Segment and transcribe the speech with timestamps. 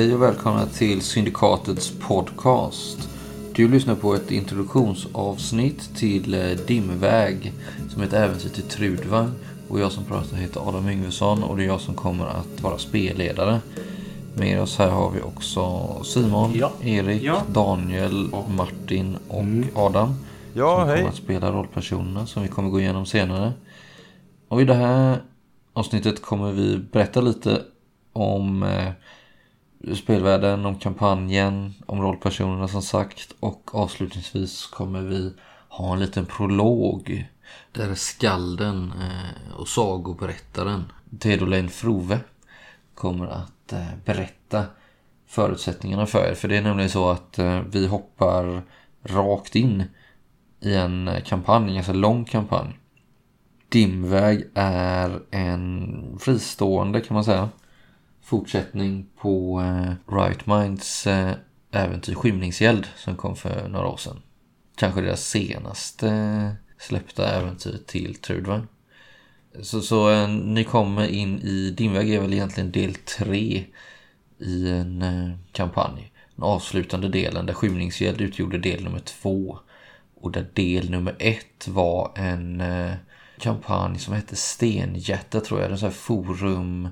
[0.00, 3.08] Hej och välkomna till Syndikatets podcast.
[3.54, 7.52] Du lyssnar på ett introduktionsavsnitt till eh, Dimväg
[7.90, 9.30] som är ett äventyr till Trudvang.
[9.68, 12.78] Och jag som pratar heter Adam Yngvesson och det är jag som kommer att vara
[12.78, 13.60] spelledare.
[14.36, 16.72] Med oss här har vi också Simon, Ja.
[16.82, 17.42] Erik, Ja.
[17.48, 20.14] Daniel, Martin och Adam.
[20.54, 20.96] Ja, som hej.
[20.98, 23.52] kommer att spela rollpersonerna som vi kommer gå igenom senare.
[24.48, 25.22] Och i det här
[25.72, 27.62] avsnittet kommer vi berätta lite
[28.12, 28.92] om eh,
[29.94, 33.34] spelvärlden, om kampanjen, om rollpersonerna som sagt.
[33.40, 35.32] Och avslutningsvis kommer vi
[35.68, 37.28] ha en liten prolog.
[37.72, 42.18] Där skalden eh, och sagoberättaren Theodolin Frove
[42.94, 44.64] kommer att eh, berätta
[45.26, 46.34] förutsättningarna för er.
[46.34, 48.62] För det är nämligen så att eh, vi hoppar
[49.02, 49.84] rakt in
[50.60, 52.78] i en kampanj, en ganska lång kampanj.
[53.68, 57.48] Dimväg är en fristående kan man säga
[58.30, 61.32] fortsättning på eh, Right Minds eh,
[61.72, 64.22] äventyr Skymningsgäld som kom för några år sedan.
[64.76, 68.68] Kanske deras senaste eh, släppta äventyr till Trudvagn.
[69.62, 73.64] Så, så eh, ni kommer in i Dimväg är väl egentligen del tre
[74.38, 76.12] i en eh, kampanj.
[76.34, 79.58] Den avslutande delen där Skymningsgäld utgjorde del nummer två.
[80.20, 82.92] Och där del nummer ett var en eh,
[83.38, 85.70] kampanj som hette Stenhjärta tror jag.
[85.70, 86.88] Det en sån här forum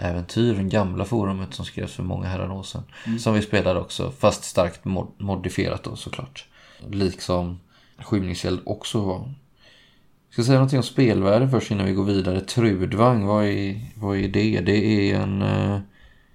[0.00, 0.54] forumäventyr.
[0.54, 2.82] Den gamla forumet som skrevs för många herrar år sedan.
[3.18, 6.46] Som vi spelade också, fast starkt mod- modifierat då såklart.
[6.90, 7.60] Liksom
[7.98, 9.34] Skymningsgäld också var.
[10.30, 12.40] Ska jag säga någonting om spelvärlden först innan vi går vidare.
[12.40, 14.60] Trudvang, vad är, vad är det?
[14.60, 15.42] Det är en...
[15.42, 15.80] eh,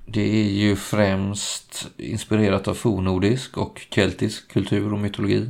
[0.07, 5.49] Det är ju främst inspirerat av fornnordisk och keltisk kultur och mytologi.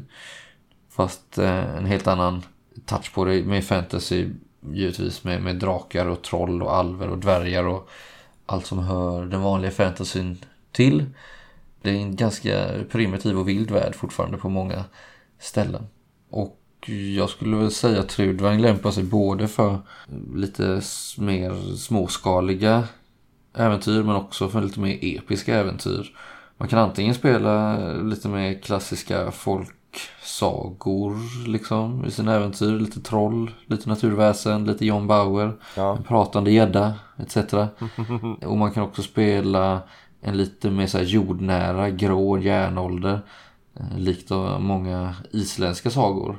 [0.89, 2.41] Fast eh, en helt annan
[2.85, 4.27] touch på det med fantasy
[4.73, 7.89] givetvis med, med drakar och troll och alver och dvärgar och
[8.45, 10.37] allt som hör den vanliga fantasyn
[10.71, 11.05] till.
[11.81, 14.83] Det är en ganska primitiv och vild värld fortfarande på många
[15.39, 15.87] ställen.
[16.29, 16.59] Och
[17.15, 19.79] jag skulle väl säga att Trudvang lämpar sig både för
[20.35, 20.81] lite
[21.17, 22.83] mer småskaliga
[23.53, 26.15] äventyr men också för lite mer episka äventyr.
[26.57, 32.79] Man kan antingen spela lite mer klassiska folk folksagor liksom i sina äventyr.
[32.79, 35.95] Lite troll, lite naturväsen, lite John Bauer, Ja.
[35.97, 37.37] en pratande gädda etc.
[38.45, 39.81] Och man kan också spela
[40.21, 43.19] en lite mer så jordnära grå järnålder.
[43.79, 46.37] eh, Likt av många isländska sagor.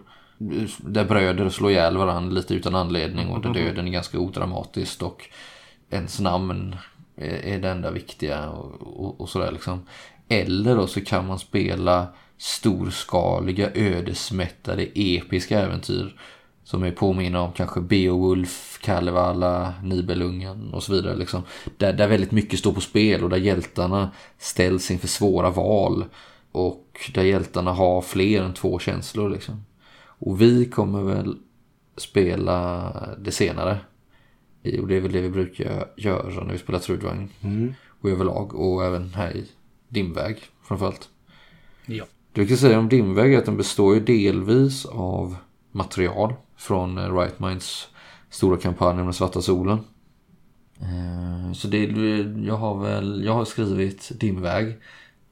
[0.78, 5.22] Där bröder slår ihjäl varandra lite utan anledning och där döden är ganska odramatiskt och
[5.91, 6.77] ens namn
[7.16, 8.72] är, är det enda viktiga och,
[9.05, 9.81] och, och sådär liksom.
[10.28, 12.06] Eller då så kan man spela
[12.39, 16.21] storskaliga ödesmättade episka äventyr
[16.67, 21.17] som är påminna om kanske Beowulf, Kalevala, Nibelungen och så vidare.
[21.17, 21.43] Liksom.
[21.77, 26.05] Där, där väldigt mycket står på spel och där hjältarna ställs inför svåra val.
[26.53, 29.31] Och där hjältarna har fler än två känslor.
[29.31, 29.65] Liksom.
[30.19, 31.37] Och vi kommer väl
[31.97, 33.79] spela det senare.
[34.81, 37.29] Och det är väl det vi brukar göra när vi spelar Trudvang.
[38.01, 39.45] Och överlag och även här i
[39.89, 41.09] Dimväg framförallt.
[41.87, 42.05] Ja.
[42.37, 45.37] Det kan säga om Dimväg är att den består ju delvis av
[45.73, 47.89] material från eh, Right Minds
[48.31, 49.79] stora kampanj om den svarta solen.
[50.81, 51.85] Eh, så det,
[52.47, 54.77] jag har väl, jag har skrivit Dimväg.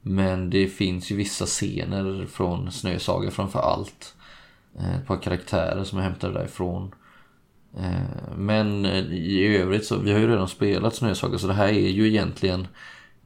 [0.01, 4.15] Men det finns ju vissa scener från Snösaga framför allt.
[4.79, 6.95] Eh, ett par karaktärer som jag hämtade därifrån.
[8.35, 12.07] Men i övrigt så, vi har ju redan spelat Snösaga så det här är ju
[12.07, 12.67] egentligen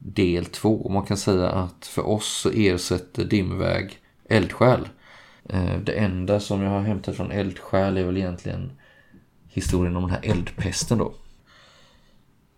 [0.00, 0.88] del två.
[0.88, 4.88] Man kan säga att för oss så ersätter Dimväg Eldsjäl.
[5.48, 8.72] Eh, det enda som jag har hämtat från Eldsjäl är väl egentligen
[9.48, 11.14] historien om den här eldpesten då.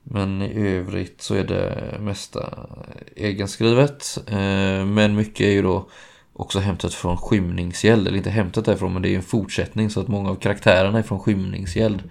[0.02, 2.68] Men i övrigt så är det mesta
[3.16, 4.18] egenskrivet.
[4.26, 5.88] Eh, men mycket är ju då
[6.32, 8.08] också hämtat från Skymningsgäld.
[8.08, 10.98] Eller inte hämtat därifrån men det är ju en fortsättning så att många av karaktärerna
[10.98, 12.10] är från Skymningsgäld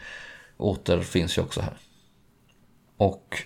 [0.58, 1.78] återfinns ju också här.
[2.98, 3.44] Och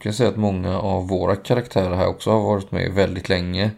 [0.00, 3.70] jag kan säga att många av våra karaktärer här också har varit med väldigt länge.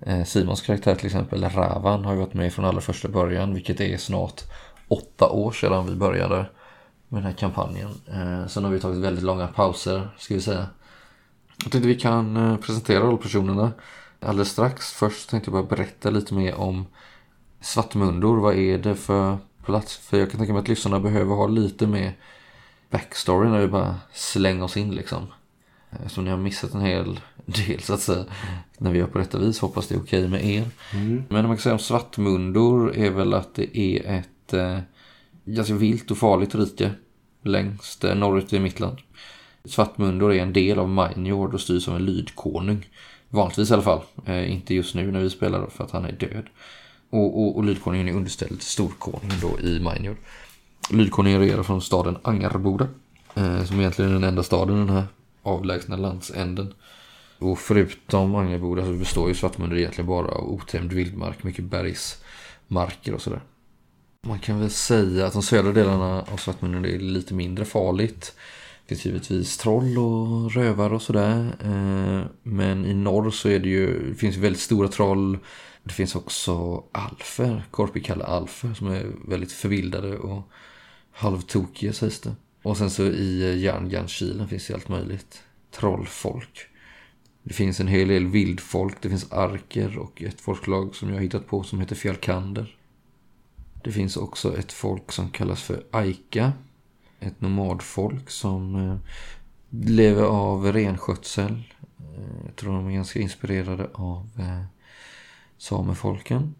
[0.00, 3.80] Eh, Simons karaktär till exempel, Ravan, har ju varit med från allra första början, vilket
[3.80, 4.42] är snart
[4.88, 6.36] åtta år sedan vi började
[7.08, 7.90] med den här kampanjen.
[8.08, 10.66] Eh, sen har vi tagit väldigt långa pauser, ska vi säga.
[11.64, 13.72] Jag tänkte vi kan eh, presentera rollpersonerna
[14.20, 14.92] alldeles strax.
[14.92, 16.86] Först tänkte jag bara berätta lite mer om
[17.60, 18.40] Svartmundor.
[18.40, 19.96] Vad är det för plats?
[19.96, 22.16] För jag kan tänka mig att lyssnarna behöver ha lite mer
[22.90, 25.26] backstory när vi bara slänger oss in liksom.
[25.92, 28.24] Eftersom ni har missat en hel del så att säga.
[28.78, 30.64] När vi gör på detta vis hoppas det är okej med er.
[31.28, 34.78] Men om man kan säga om Svartmundor är väl att det är ett eh,
[35.44, 36.90] ganska vilt och farligt rike.
[37.42, 38.98] Längst eh, norrut i Mittland.
[39.64, 42.86] Svartmundor är en del av Minjord och styrs av en lydkonung.
[43.28, 44.00] Vanligtvis i alla fall.
[44.26, 46.46] Eh, inte just nu när vi spelar för att han är död.
[47.10, 50.16] Och, och, och lydkonungen är underställd storkonungen då i Minjord.
[50.90, 52.88] Lydkonungen regerar från staden Angarboda.
[53.34, 55.04] Eh, som egentligen är den enda staden i den här
[55.42, 56.74] avlägsna landsänden.
[57.38, 63.22] Och förutom Angarboda så består ju Svartmunder egentligen bara av otämjd vildmark, mycket bergsmarker och
[63.22, 63.40] sådär.
[64.26, 68.34] Man kan väl säga att de södra delarna av Svartmunder är lite mindre farligt.
[68.82, 71.56] Det finns givetvis troll och rövare och sådär.
[71.60, 75.38] Eh, men i norr så är det ju, det finns väldigt stora troll.
[75.82, 80.42] Det finns också alfer, korpikalla alfer som är väldigt förvildade och
[81.12, 82.34] halvtokiga sägs det.
[82.62, 85.42] Och sen så i eh, Järngarnskilen finns det allt möjligt.
[85.70, 86.66] Trollfolk.
[87.42, 88.96] Det finns en hel del vildfolk.
[89.00, 92.76] Det finns arker och ett folklag som jag har hittat på som heter Fjallkander.
[93.84, 96.52] Det finns också ett folk som kallas för Aika.
[97.20, 98.96] Ett nomadfolk som eh,
[99.70, 101.62] lever av renskötsel.
[101.98, 104.28] Eh, jag tror de är ganska inspirerade av
[105.58, 106.54] samefolken.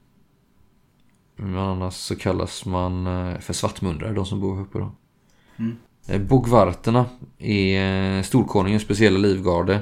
[1.37, 3.05] Men annars så kallas man
[3.41, 4.93] för svartmundrare, de som bor uppe då.
[5.57, 5.77] Mm.
[6.07, 7.07] Eh, bogvarterna
[7.39, 9.81] är eh, Storkonungens speciella livgarde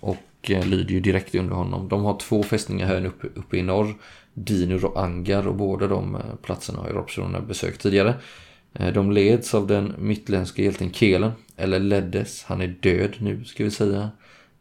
[0.00, 1.88] och eh, lyder ju direkt under honom.
[1.88, 3.94] De har två fästningar här uppe, uppe i norr.
[4.34, 8.14] Dinur och Angar och båda de platserna har ju Robsona besökt tidigare.
[8.94, 12.44] De leds av den mittländska hjälten Kelen, eller leddes.
[12.44, 14.10] Han är död nu ska vi säga.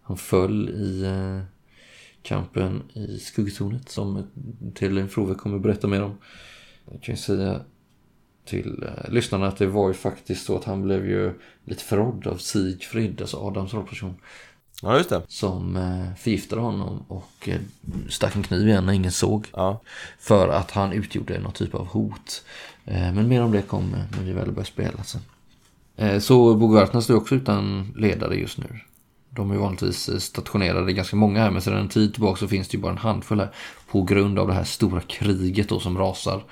[0.02, 1.06] Han föll i
[2.22, 4.28] kampen i skuggtornet som
[4.76, 6.18] Telin Frove kommer berätta mer om.
[6.92, 7.62] Jag kan ju säga
[8.46, 11.34] till eh, lyssnarna att det var ju faktiskt så att han blev ju
[11.66, 14.16] lite förrådd av Sigfrid, alltså Adams rollperson.
[14.82, 15.22] Ja, just det.
[15.28, 17.60] Som eh, förgiftade honom och eh,
[18.10, 19.48] stack en kniv igen när ingen såg.
[19.54, 19.82] Ja.
[20.20, 22.46] För att han utgjorde någon typ av hot.
[22.86, 25.22] Eh, men mer om det kommer när vi väl börjar spela sen.
[25.96, 28.80] Eh, så Bogvartna står också utan ledare just nu.
[29.36, 32.68] De är vanligtvis eh, stationerade ganska många här men sedan en tid tillbaka så finns
[32.68, 33.50] det ju bara en handfull här.
[33.92, 36.44] På grund av det här stora kriget då som rasar.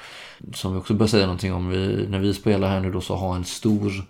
[0.54, 1.70] Som vi också bör säga någonting om.
[1.70, 4.06] Vi, när vi spelar här nu då så har en stor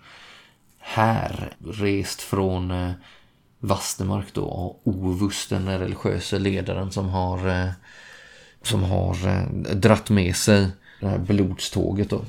[0.78, 2.90] här rest från eh,
[3.58, 4.44] Vastemark då.
[4.44, 7.70] Och Ovus, den religiösa ledaren som har, eh,
[8.62, 10.68] som har eh, dratt med sig
[11.00, 12.24] det här blodståget då.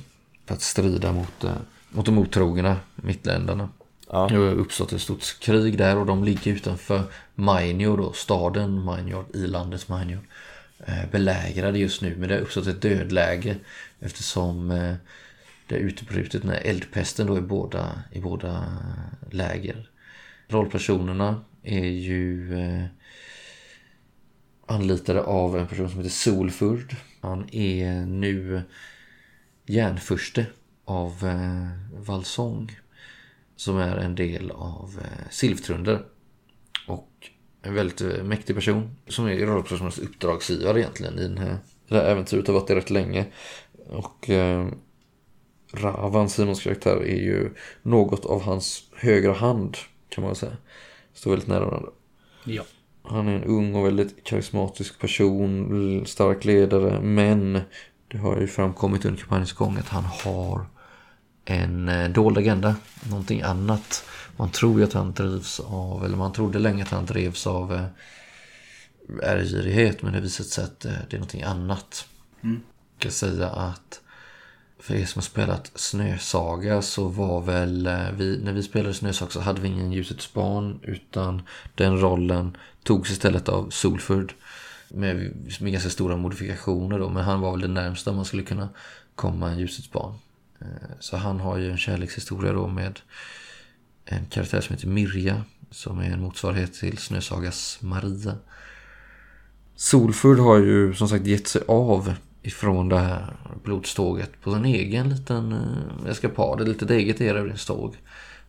[0.46, 1.52] För att strida mot, eh,
[1.90, 3.70] mot de otrogna mittländerna.
[4.14, 4.28] Ja.
[4.28, 7.04] Det har uppstått ett stort krig där och de ligger utanför
[7.36, 10.20] Mainio då, staden Mainio, i landet Mainio.
[10.86, 13.56] Eh, belägrade just nu, men det har uppstått ett dödläge
[14.00, 14.96] eftersom eh,
[15.68, 18.78] det har utbrutit den här eldpesten då i båda, i båda
[19.32, 19.90] läger.
[20.48, 22.86] Rollpersonerna är ju eh,
[24.66, 26.96] anlitade av en person som heter Solfurd.
[27.22, 28.62] Han är nu
[29.66, 30.46] järnfurste
[30.86, 31.14] av
[31.94, 32.72] Valsong
[33.56, 36.06] som är en del av eh, Silftrunder.
[36.88, 37.10] Och
[37.62, 41.58] en väldigt eh, mäktig person som är rollpersonens uppdragsgivare egentligen i den här,
[41.88, 43.26] det här äventyret har varit det rätt länge.
[43.90, 44.68] Och eh,
[45.74, 49.78] Ravan, Simons karaktär, är ju något av hans högra hand
[50.10, 50.58] kan man säga.
[51.14, 51.90] Står väldigt nära varandra.
[52.44, 52.64] Ja.
[53.04, 57.62] Han är en ung och väldigt karismatisk person, stark ledare, men
[58.08, 60.66] det har ju framkommit under kampanjens gång att han har
[61.46, 62.76] en eh, dold agenda,
[63.10, 64.04] någonting annat.
[64.38, 67.74] Man tror ju att han drivs av, eller man trodde länge att han drevs av
[67.74, 67.86] eh,
[69.24, 72.06] ärgirighet, men det visat sig att eh, det är någonting annat.
[72.44, 72.62] Mm.
[72.96, 74.00] Jag kan säga att
[74.80, 79.40] för er som har spelat Snösaga så var väl vi, när vi spelade Snösaga så
[79.40, 81.42] hade vi ingen Ljusets barn utan
[81.76, 84.34] den rollen togs istället av Solford
[84.90, 85.16] med,
[85.60, 88.70] med ganska stora modifikationer då men han var väl det närmsta man skulle kunna
[89.16, 90.14] komma en Ljusets barn.
[90.64, 93.00] Eh, så han har ju en kärlekshistoria då med
[94.06, 98.36] en karaktär som heter Mirja som är en motsvarighet till Snösagas Maria.
[99.76, 105.10] Solfurd har ju som sagt gett sig av ifrån det här blodståget på en egen
[105.10, 107.96] liten eh, eskapad, ett litet eget erövringståg.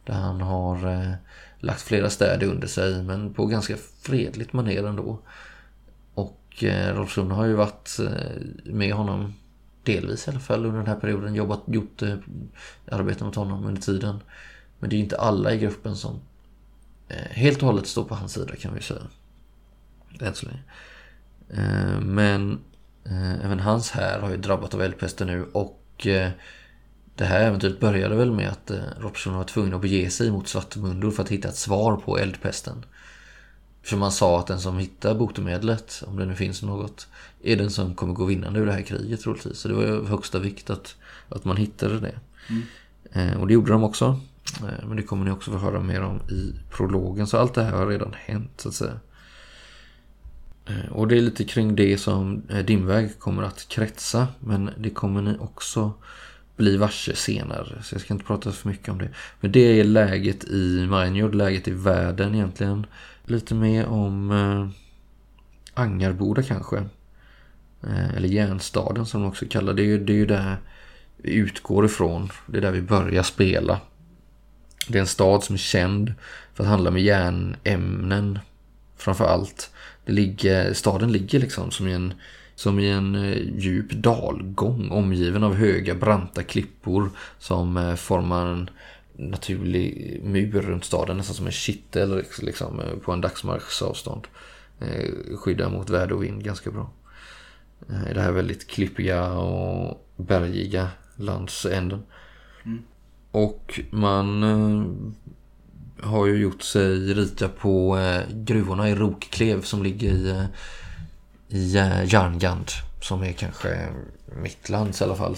[0.04, 1.12] Där han har eh,
[1.61, 5.18] lagt flera städer under sig men på ganska fredligt maner ändå.
[6.14, 9.35] Och eh, Rolf Lund har ju varit eh, med honom
[9.85, 12.17] delvis i alla fall under den här perioden jobbat, gjort eh,
[12.91, 14.23] arbete mot honom under tiden.
[14.79, 16.21] Men det är ju inte alla i gruppen som
[17.09, 19.00] eh, helt och hållet står på hans sida kan vi säga.
[20.21, 20.62] Än så länge.
[21.49, 22.59] Eh, men
[23.05, 26.31] eh, även hans här har ju drabbat av eldpesten nu och eh,
[27.17, 30.49] det här äventyret började väl med att eh, Robson var tvungen att bege sig mot
[30.49, 32.85] Svartmundor för att hitta ett svar på eldpesten.
[33.85, 37.09] För man sa att den som hittar botemedlet, om det nu finns något,
[37.43, 39.59] är den som kommer gå vinnande ur det här kriget troligtvis.
[39.59, 40.97] Så det var högsta vikt att,
[41.29, 42.14] att man hittade det.
[42.49, 42.62] Mm.
[43.12, 44.21] Eh, och det gjorde de också.
[44.61, 47.26] Eh, men det kommer ni också få höra mer om i prologen.
[47.26, 49.00] Så allt det här har redan hänt så att säga.
[50.67, 54.29] Eh, och det är lite kring det som eh, Dimväg kommer att kretsa.
[54.41, 55.93] Men det kommer ni också
[56.57, 57.83] bli varse senare.
[57.83, 59.09] Så jag ska inte prata för mycket om det.
[59.41, 62.87] Men det är läget i Minejord, läget i världen egentligen.
[63.26, 64.69] Lite mer om eh,
[65.75, 66.76] Angarboda kanske.
[67.83, 69.83] Eh, eller Järnstaden som de också kallar det.
[69.83, 70.57] Är ju, det är ju där
[71.16, 72.31] vi utgår ifrån.
[72.47, 73.81] Det är där vi börjar spela.
[74.88, 76.14] Det är en stad som är känd
[76.54, 78.38] för att handla med järnämnen
[78.97, 79.71] framför allt.
[80.04, 82.14] Det ligger, staden ligger liksom som i en,
[82.54, 88.71] som i en eh, djup dalgång omgiven av höga branta klippor som eh, formar en
[89.16, 94.26] naturlig mur runt staden, nästan som en kittel liksom, eh, på en dagsmarksavstånd.
[95.37, 96.90] Skyddar mot väder och vind ganska bra.
[98.11, 102.02] I det här väldigt klippiga och bergiga landsänden.
[102.64, 102.83] Mm.
[103.30, 104.42] Och man
[106.04, 110.44] har ju gjort sig rika på eh, gruvorna i Rokklev som ligger i, eh,
[111.49, 112.68] i eh, Järngand.
[113.00, 113.88] Som är kanske
[114.42, 115.37] Mittlands i alla fall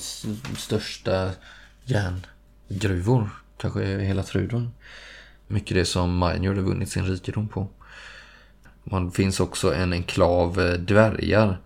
[0.57, 1.31] största
[1.85, 3.29] järngruvor.
[3.57, 4.71] Kanske hela Trudon.
[5.47, 7.69] Mycket det som Minor har vunnit sin rikedom på.
[8.85, 11.59] Man finns också en enklav eh, dvärgar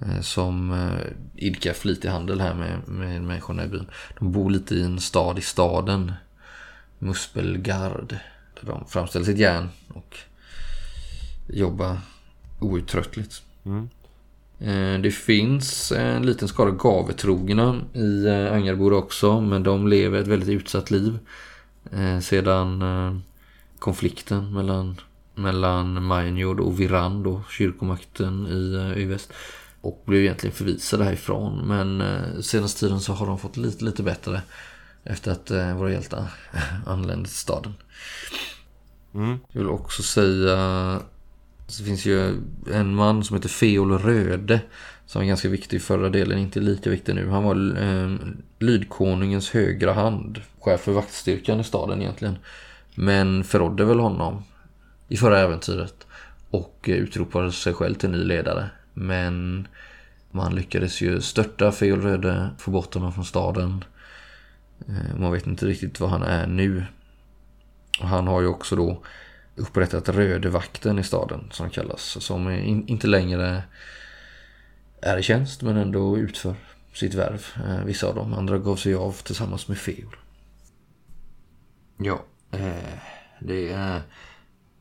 [0.00, 3.86] eh, som eh, idkar flitig handel här med, med människorna i byn.
[4.18, 6.12] De bor lite i en stad i staden
[6.98, 8.16] Muspelgard.
[8.60, 10.16] Där de framställer sitt järn och
[11.48, 11.98] jobbar
[12.58, 13.42] outtröttligt.
[13.64, 13.88] Mm.
[14.58, 19.40] Eh, det finns en liten skara gavetrogna i eh, Angarboda också.
[19.40, 21.18] Men de lever ett väldigt utsatt liv.
[21.92, 23.22] Eh, sedan
[23.78, 25.00] konflikten mellan,
[25.34, 29.32] mellan Majnjord och Viran, då, kyrkomakten i, i väst.
[29.80, 31.68] Och blev egentligen förvisade härifrån.
[31.68, 32.02] Men
[32.42, 34.42] senaste tiden så har de fått lite, lite bättre.
[35.04, 36.24] Efter att våra hjältar
[36.86, 37.74] anlände till staden.
[39.14, 39.38] Mm.
[39.52, 41.00] Jag vill också säga
[41.66, 42.42] det finns ju
[42.72, 44.60] en man som heter Feol Röde
[45.06, 47.28] som är ganska viktig i förra delen, inte lika viktig nu.
[47.28, 48.16] Han var eh,
[48.58, 52.38] lydkonungens högra hand, chef för vaktstyrkan i staden egentligen.
[52.94, 54.42] Men förrådde väl honom
[55.08, 56.06] i förra äventyret
[56.50, 58.70] och eh, utropade sig själv till ny ledare.
[58.94, 59.68] Men
[60.30, 63.84] man lyckades ju störta Feol Röde, få bort honom från staden
[64.88, 66.84] Eh, man vet inte riktigt vad han är nu.
[68.00, 69.02] Och han har ju också då
[69.56, 72.02] upprättat Rödevakten i staden som kallas.
[72.02, 72.50] Som
[72.86, 73.62] inte längre
[75.00, 76.54] är i tjänst men ändå utför
[76.92, 77.46] sitt värv.
[77.66, 78.34] Eh, vissa av dem.
[78.34, 80.16] Andra gav sig av tillsammans med Feol.
[81.96, 82.20] Ja,
[82.50, 82.98] eh,
[83.40, 84.02] det är,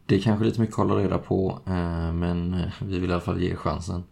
[0.06, 1.60] det är kanske lite mycket att hålla reda på.
[1.66, 4.04] Eh, men eh, vi vill i alla fall ge er chansen.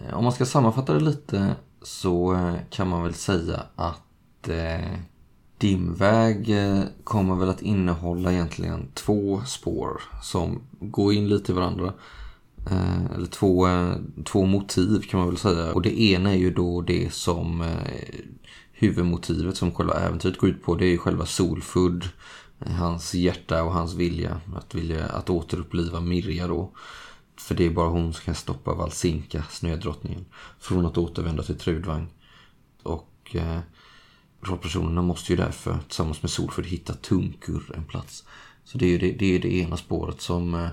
[0.00, 2.38] Eh, om man ska sammanfatta det lite så
[2.70, 4.98] kan man väl säga att eh,
[5.58, 11.92] dimväg eh, kommer väl att innehålla egentligen två spår som går in lite i varandra.
[12.70, 13.94] Eh, eller två, eh,
[14.24, 15.72] två motiv kan man väl säga.
[15.72, 17.64] Och det ena är ju då det som
[18.72, 20.74] huvudmotivet som själva äventyret går ut på.
[20.74, 22.04] Det är ju själva Solfud.
[22.58, 26.72] Hans hjärta och hans vilja att, vilja att återuppliva Mirja då.
[27.36, 30.24] För det är bara hon som kan stoppa Valsinka, snödrottningen,
[30.58, 32.06] från att återvända till Trudvang.
[32.82, 33.36] Och
[34.48, 38.24] rollpersonerna måste ju därför tillsammans med Solfrid hitta Tunkur en plats.
[38.64, 40.68] Så det är ju det, det, är det ena spåret som eh,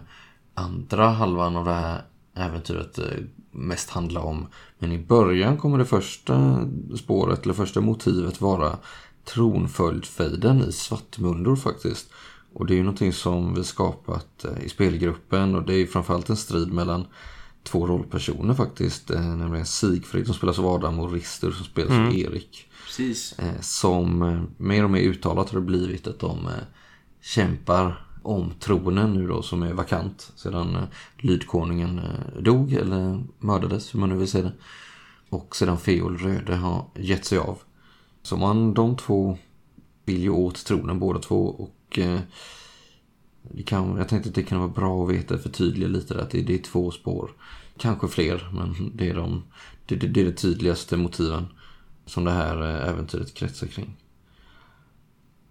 [0.54, 2.02] andra halvan av det här
[2.36, 3.06] äventyret eh,
[3.52, 4.48] mest handlar om.
[4.80, 8.78] Men i början kommer det första spåret, eller första motivet vara
[9.26, 12.10] tronföljdfejden i Svartmundor faktiskt.
[12.54, 15.88] Och det är ju någonting som vi skapat eh, i spelgruppen och det är ju
[15.88, 17.06] framförallt en strid mellan
[17.64, 19.10] två rollpersoner faktiskt.
[19.10, 22.16] Nämligen Sigfrid som spelas av Adam och Rister som spelas av mm.
[22.16, 22.70] Erik.
[22.98, 23.40] Precis.
[23.40, 26.54] Eh, som eh, mer och mer uttalat har det blivit att de eh,
[27.22, 32.02] kämpar om tronen nu då som är vakant sedan lydkonungen
[32.40, 34.54] dog eller mördades hur man nu vill säga det.
[35.30, 37.58] Och sedan Feol Röde har gett sig av.
[38.22, 39.38] Så man, de två
[40.06, 42.00] vill ju åt tronen båda två och
[43.52, 46.30] det kan, jag tänkte att det kan vara bra att veta, förtydliga lite där, att
[46.30, 47.32] det, det är två spår.
[47.78, 49.44] Kanske fler, men det är de,
[49.86, 51.46] det, det, det är de tydligaste motiven
[52.06, 53.98] som det här eh, äventyret kretsar kring.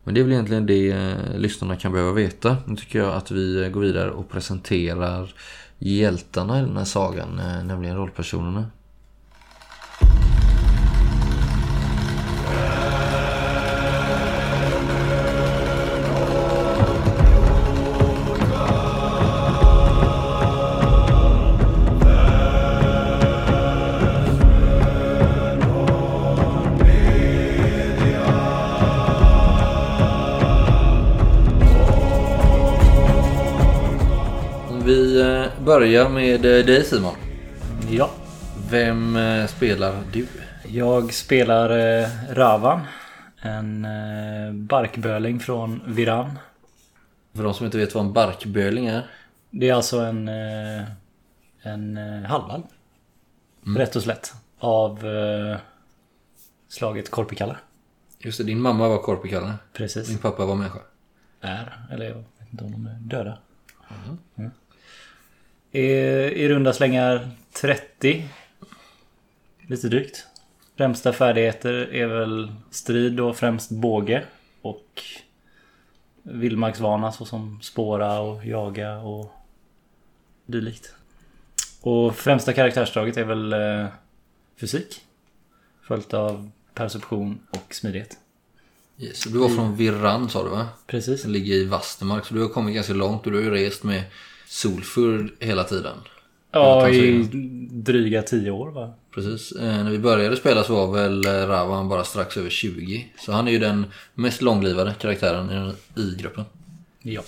[0.05, 2.57] Men det är väl egentligen det eh, lyssnarna kan behöva veta.
[2.67, 5.35] Nu tycker jag att vi eh, går vidare och presenterar
[5.79, 8.71] hjältarna i den här sagan, nämligen rollpersonerna.
[35.65, 37.15] Börja med eh, dig Simon.
[37.91, 38.11] Ja.
[38.71, 40.27] Vem eh, spelar du?
[40.69, 42.81] Jag spelar eh, Ravan.
[43.43, 43.87] En
[44.67, 46.39] barkböling från Viran.
[47.35, 49.07] För de som inte vet vad en barkböling är.
[49.51, 50.29] Det är alltså en,
[51.63, 52.63] en eh, halvvalv.
[53.77, 54.33] Rätt och slätt.
[54.59, 55.07] Av
[56.69, 57.57] slaget Korpikalle.
[58.19, 59.55] Just det, din mamma var korpikalle.
[59.73, 60.09] Precis.
[60.09, 60.79] Din pappa var människa.
[61.41, 61.87] Är.
[61.91, 63.39] Eller jag vet inte om de är döda.
[64.37, 64.51] Mm.
[65.73, 68.29] I, I runda slängar 30.
[69.67, 70.27] Lite drygt.
[70.77, 74.25] Främsta färdigheter är väl strid och främst båge.
[74.63, 75.03] Och
[76.23, 79.33] vildmarksvana såsom spåra och jaga och
[80.47, 80.95] dylikt.
[81.81, 83.87] Och främsta karaktärsdraget är väl eh,
[84.61, 85.01] fysik.
[85.83, 88.19] Följt av perception och smidighet.
[88.99, 90.69] Yes, du var från Virran sa du va?
[90.87, 91.23] Precis.
[91.23, 93.85] Det ligger i Vastermark så du har kommit ganska långt och du har ju rest
[93.85, 94.05] med
[94.53, 95.97] Solfur hela tiden.
[96.51, 97.29] Ja, i
[97.71, 98.95] dryga tio år va?
[99.11, 99.53] Precis.
[99.53, 103.07] Eh, när vi började spela så var väl eh, Ravan bara strax över 20.
[103.19, 106.45] Så han är ju den mest långlivade karaktären i, i gruppen.
[107.03, 107.23] Ja.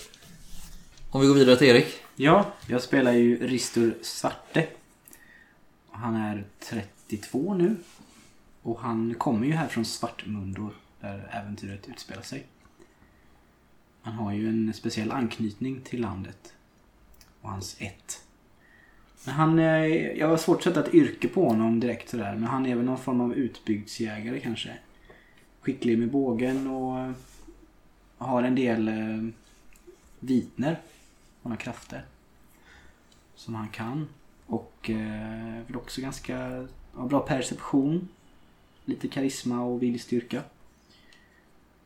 [1.09, 1.87] Om vi går vidare till Erik.
[2.15, 4.67] Ja, jag spelar ju Ristur Svarte.
[5.91, 7.75] Han är 32 nu.
[8.61, 12.45] Och han kommer ju här från Svartmundor där äventyret utspelar sig.
[14.01, 16.54] Han har ju en speciell anknytning till landet.
[17.45, 18.23] Och hans ett.
[19.25, 19.85] Men han, eh,
[20.17, 22.35] jag har svårt att sätta ett yrke på honom direkt sådär.
[22.35, 24.77] Men han är väl någon form av utbygdsjägare kanske.
[25.61, 27.11] Skicklig med bågen och eh,
[28.17, 29.29] har en del eh,
[30.19, 30.79] vitner.
[31.41, 32.05] några krafter.
[33.35, 34.07] Som han kan.
[34.45, 38.07] Och eh, väl också ganska har bra perception.
[38.85, 40.41] Lite karisma och viljestyrka.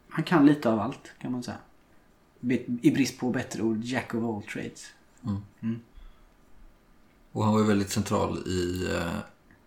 [0.09, 1.57] Han kan lite av allt kan man säga.
[2.81, 4.93] I brist på bättre ord, Jack of all trades.
[7.31, 9.19] Och han var ju väldigt central i uh,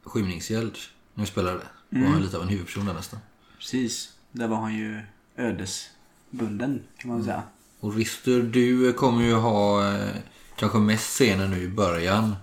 [0.02, 0.78] Skymningsgäld
[1.14, 1.60] när vi spelade.
[1.90, 3.20] Då var han lite av en huvudperson där nästan.
[3.58, 4.12] Precis.
[4.32, 5.00] Där var han ju
[5.36, 7.42] ödesbunden kan man säga.
[7.80, 10.16] Och Rister, du kommer ju ha eh,
[10.56, 12.36] kanske mest scener nu i början.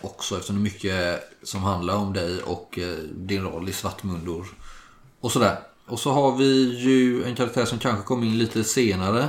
[0.00, 4.46] Också eftersom det är mycket som handlar om dig och eh, din roll i Svartmundor.
[5.20, 5.58] Och sådär.
[5.86, 9.28] Och så har vi ju en karaktär som kanske kommer in lite senare.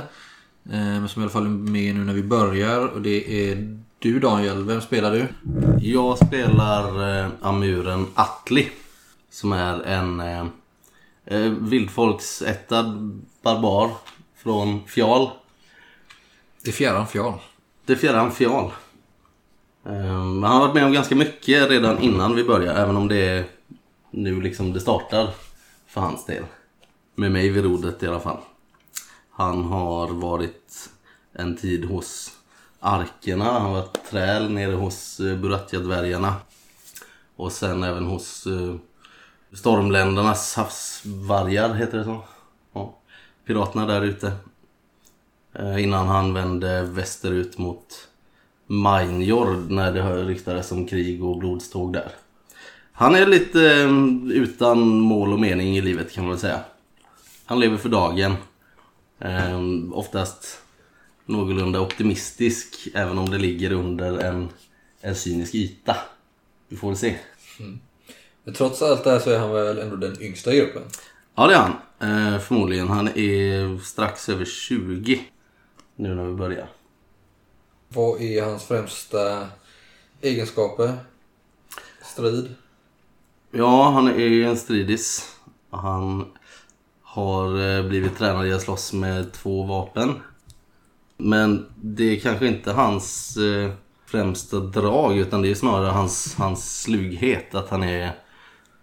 [0.64, 2.86] Eh, men som i alla fall är med nu när vi börjar.
[2.86, 4.64] Och det är du Daniel.
[4.64, 5.26] Vem spelar du?
[5.86, 8.68] Jag spelar eh, amuren Atli.
[9.30, 10.46] Som är en eh,
[11.24, 13.90] eh, vildfolksättad barbar
[14.36, 15.30] från Fjal.
[16.62, 17.34] Det är fjärran fjal.
[17.86, 18.70] Det är fjärran Fjal.
[19.86, 22.74] Eh, han har varit med om ganska mycket redan innan vi börjar.
[22.74, 23.44] Även om det är
[24.10, 25.28] nu liksom det startar
[25.86, 26.44] för hans del.
[27.14, 28.38] Med mig vid rodret i alla fall.
[29.30, 30.90] Han har varit
[31.32, 32.32] en tid hos
[32.80, 33.44] Arkerna.
[33.44, 36.34] Han har varit träl nere hos eh, Buratja-dvärgarna.
[37.36, 38.74] Och sen även hos eh,
[39.52, 42.22] Stormländernas havsvargar, heter det så?
[42.72, 42.94] Ja.
[43.46, 44.32] Piraterna där ute.
[45.52, 48.08] Eh, innan han vände västerut mot
[48.66, 52.12] Mainjord när det ryktades om krig och blodståg där.
[52.92, 53.90] Han är lite eh,
[54.32, 56.60] utan mål och mening i livet kan man väl säga.
[57.44, 58.36] Han lever för dagen.
[59.20, 59.60] Eh,
[59.92, 60.60] oftast
[61.24, 64.48] någorlunda optimistisk även om det ligger under en,
[65.00, 65.96] en cynisk yta.
[66.68, 67.18] Vi får väl se.
[68.44, 70.82] Men trots allt det här så är han väl ändå den yngsta i gruppen.
[71.34, 71.72] Ja det är han.
[72.00, 72.88] Eh, förmodligen.
[72.88, 75.20] Han är strax över 20
[75.96, 76.68] nu när vi börjar.
[77.88, 79.48] Vad är hans främsta
[80.20, 80.96] egenskaper?
[82.02, 82.54] Strid?
[83.50, 85.36] Ja, han är en stridis.
[85.70, 86.32] Han
[87.10, 90.14] har eh, blivit tränad i att slåss med två vapen.
[91.16, 93.70] Men det är kanske inte hans eh,
[94.06, 97.54] främsta drag utan det är snarare hans, hans slughet.
[97.54, 98.04] Att han är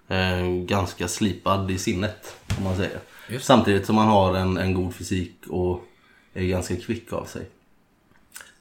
[0.07, 2.99] eh, ganska slipad i sinnet om man säger.
[3.29, 3.45] Just.
[3.45, 5.81] Samtidigt som han har en, en god fysik och
[6.33, 7.49] är ganska kvick av sig.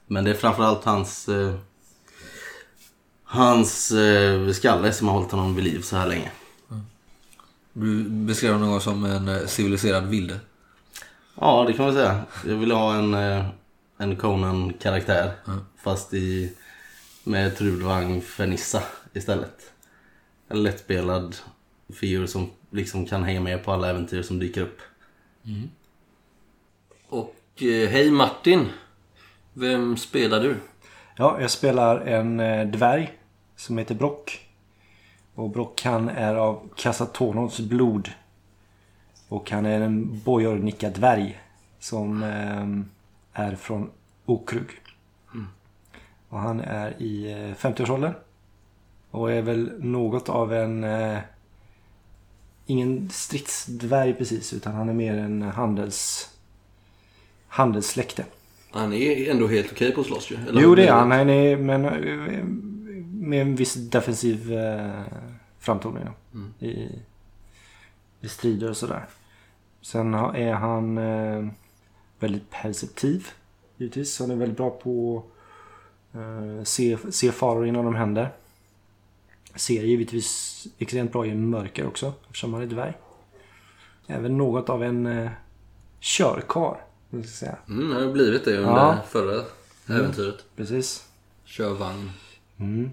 [0.05, 1.55] Men det är framförallt hans eh,
[3.29, 6.31] Hans eh, skalle som har hållit honom vid liv så här länge.
[7.79, 10.39] Du beskrev honom någon som en eh, civiliserad vilde.
[11.35, 12.23] Ja, det kan man säga.
[12.47, 13.45] Jag vill ha en, eh,
[13.97, 15.31] en Conan-karaktär.
[15.83, 16.53] Fast i,
[17.23, 19.73] med Trudvang Fernissa istället.
[20.47, 21.35] En lättspelad
[21.93, 24.81] figur som liksom kan hänga med på alla äventyr som dyker upp.
[27.09, 28.65] Och eh, hej Martin.
[29.53, 30.55] Vem spelar du?
[31.17, 32.37] Ja, jag spelar en
[32.71, 33.13] dvärg
[33.55, 34.46] som heter Brock.
[35.37, 38.09] Och Brock han är av Kasatonons blod.
[39.27, 41.39] Och han är en bojornika dvärg
[41.79, 43.89] som eh, är från
[44.25, 44.69] Okrug.
[46.29, 48.13] Och han är i eh, 50-årsåldern.
[49.11, 50.83] Och är väl något av en...
[50.83, 51.19] Eh,
[52.65, 56.29] ingen stridsdvärg precis utan han är mer en handels...
[57.47, 58.25] Handelssläkte.
[58.71, 60.35] Han är ändå helt okej på att slåss ju.
[60.49, 61.11] Eller Jo det är han.
[61.11, 62.43] Han är men, eh,
[63.27, 65.01] med en viss defensiv eh,
[65.59, 66.05] framtoning.
[66.05, 66.37] då.
[66.37, 66.53] Mm.
[66.59, 66.99] I,
[68.21, 69.05] I strider och sådär.
[69.81, 71.47] Sen är han eh,
[72.19, 73.27] väldigt perceptiv.
[73.77, 74.19] Givetvis.
[74.19, 75.23] Han är väldigt bra på
[76.11, 78.29] att eh, se, se faror innan de händer.
[79.55, 82.13] Ser givetvis extremt bra i mörker också.
[82.25, 82.93] Eftersom han är dvärg.
[84.07, 85.31] Även något av en eh,
[87.23, 87.57] säga.
[87.69, 88.97] Mm, han har blivit det under Ja.
[89.09, 89.43] förra
[89.89, 90.45] äventyret.
[90.55, 91.07] Precis.
[91.45, 92.11] Kör vagn.
[92.57, 92.91] Mm.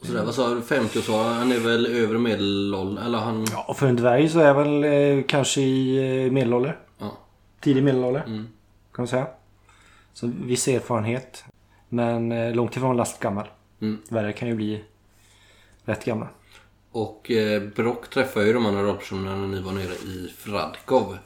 [0.00, 0.62] Och sådär, vad sa du?
[0.62, 3.02] 50 år så han är väl övre medelålder?
[3.04, 3.46] Eller han...
[3.52, 6.78] Ja, och för en dvärg så är jag väl eh, kanske i eh, medelålder.
[6.98, 7.18] Ja.
[7.60, 8.48] Tidig medelålder Mm.
[8.92, 9.26] kan man säga.
[10.12, 11.44] Så viss erfarenhet.
[11.88, 13.46] Men eh, långt ifrån lastgammal.
[13.80, 13.98] Mm.
[14.08, 14.84] Dvärgar kan ju bli
[15.84, 16.28] rätt gamla.
[16.92, 21.18] Och eh, Brock träffade ju de andra rollpersonerna när ni var nere i Fradkov.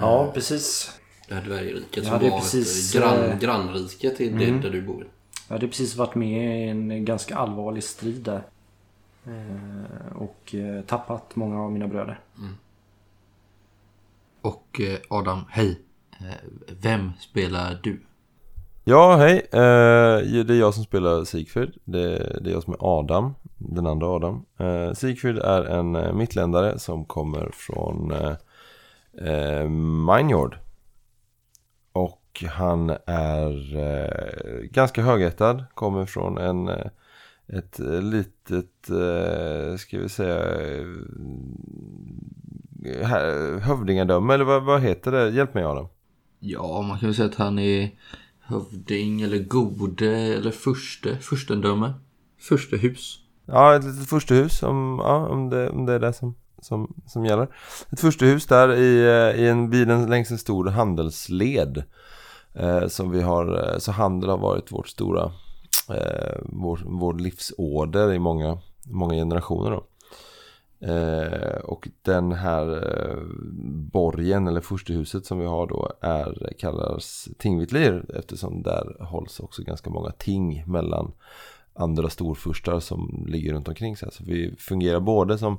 [0.00, 0.92] Ja, precis.
[1.28, 4.70] Det här dvärgriket Ja, som det är var precis, grann, eh, grannrike till det där
[4.70, 5.06] du bor.
[5.48, 8.42] Jag hade precis varit med i en ganska allvarlig strid där.
[9.28, 12.20] Eh, och eh, tappat många av mina bröder.
[14.40, 15.80] Och eh, Adam, hej.
[16.80, 18.00] Vem spelar du?
[18.84, 19.48] Ja, hej.
[19.50, 21.72] Det är jag som spelar Sigfrid.
[21.84, 24.44] Det, är jag som är Adam, den andra Adam.
[24.94, 28.12] Sigfrid är en mittländare som kommer från
[30.06, 30.58] Minejord.
[32.42, 36.86] Och han är eh, ganska högättad, kommer från en, eh,
[37.46, 40.86] ett litet, eh, ska vi säga, eh,
[43.06, 45.30] här- hövdingadöme eller vad, vad heter det?
[45.30, 45.86] Hjälp mig Adam.
[46.40, 47.90] Ja, man kan väl säga att han är
[48.40, 51.92] hövding eller gode eller förste, furstendöme.
[52.40, 53.18] Furstehus.
[53.46, 57.24] Ja, ett litet furstehus om, ja, om, det, om det är det som, som, som
[57.24, 57.48] gäller.
[57.90, 61.82] Ett furstehus där i, eh, i en, vid en, längs en stor handelsled.
[62.54, 65.32] Eh, som vi har, eh, så handel har varit vårt stora,
[65.90, 69.84] eh, vår, vår livsorder i många, många generationer då.
[70.80, 73.22] Eh, och den här eh,
[73.92, 79.90] borgen eller furstehuset som vi har då är, kallas Tingvitlir eftersom där hålls också ganska
[79.90, 81.12] många ting mellan
[81.74, 83.96] andra storfurstar som ligger runt omkring.
[83.96, 84.12] Så, här.
[84.12, 85.58] så vi fungerar både som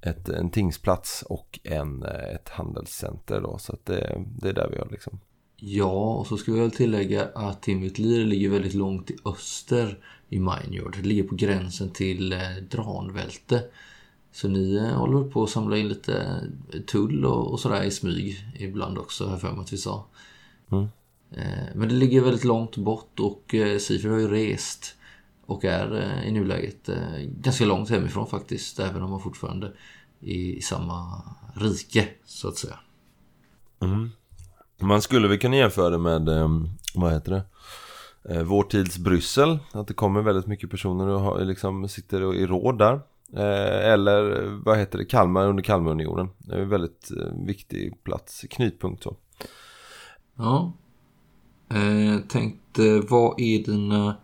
[0.00, 3.40] ett, en tingsplats och en, eh, ett handelscenter.
[3.40, 5.20] Då, så att det, det är där vi har liksom.
[5.56, 10.38] Ja, och så ska vi väl tillägga att Timmitlir ligger väldigt långt i öster i
[10.38, 10.96] Minejord.
[10.96, 13.64] Det ligger på gränsen till eh, Dranvälte.
[14.32, 16.42] Så ni eh, håller på att samla in lite
[16.86, 20.06] tull och, och sådär i smyg ibland också, jag för mig att vi sa.
[20.72, 20.86] Mm.
[21.30, 24.94] Eh, men det ligger väldigt långt bort och eh, Sifri har ju rest
[25.46, 29.72] och är eh, i nuläget eh, ganska långt hemifrån faktiskt, även om han fortfarande
[30.20, 31.22] är i samma
[31.54, 32.78] rike, så att säga.
[34.78, 36.48] Man skulle väl kunna jämföra det med, eh,
[36.94, 37.42] vad heter det?
[38.34, 39.58] Eh, vår tids Bryssel.
[39.72, 42.92] Att det kommer väldigt mycket personer och liksom, sitter i råd där.
[43.32, 45.04] Eh, eller vad heter det?
[45.04, 46.28] Kalmar under Kalmarunionen.
[46.38, 49.16] Det är en väldigt eh, viktig plats, knutpunkt så.
[50.34, 50.72] Ja.
[52.28, 54.16] Tänkte, vad är dina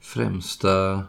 [0.00, 1.04] främsta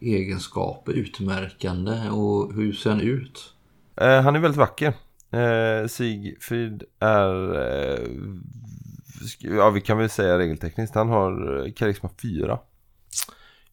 [0.00, 3.54] egenskaper, utmärkande och hur ser han ut?
[3.94, 4.94] Han är väldigt vacker.
[5.30, 8.08] Eh, Sigfrid är, eh,
[9.40, 12.58] ja vi kan väl säga regeltekniskt, han har eh, karisma 4.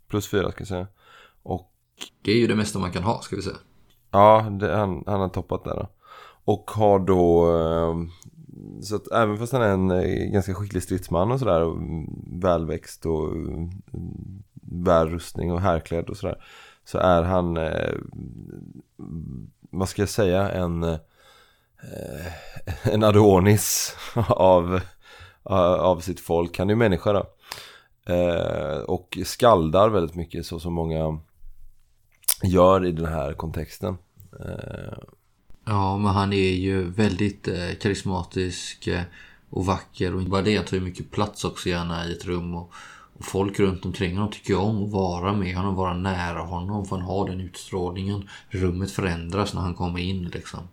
[0.08, 0.88] Plus 4 ska jag säga.
[1.44, 1.72] Och
[2.22, 3.58] Det är ju det mesta man kan ha, ska vi säga.
[4.12, 5.90] ja, det, han, han har toppat där då.
[6.46, 7.96] Och har då, eh,
[8.82, 11.76] så att även fast han är en eh, ganska skicklig stridsman och sådär,
[12.42, 13.70] välväxt och mm,
[14.62, 16.46] väl rustning och härklädd och sådär.
[16.86, 17.94] Så är han, eh,
[19.70, 20.98] vad ska jag säga, en,
[21.94, 22.32] Eh,
[22.94, 23.96] en Adonis
[24.28, 24.80] av,
[25.44, 26.58] av sitt folk.
[26.58, 27.26] Han är ju människa då.
[28.14, 31.20] Eh, och skaldar väldigt mycket så som många
[32.44, 33.98] gör i den här kontexten.
[34.40, 34.98] Eh,
[35.66, 37.50] ja, men han är ju väldigt
[37.82, 38.90] karismatisk
[39.50, 42.26] och vacker och inte bara det, han tar ju mycket plats också gärna i ett
[42.26, 42.72] rum och,
[43.18, 46.96] och folk runt omkring honom tycker om att vara med honom, vara nära honom för
[46.96, 48.30] han har den utstrålningen.
[48.50, 50.68] Rummet förändras när han kommer in liksom.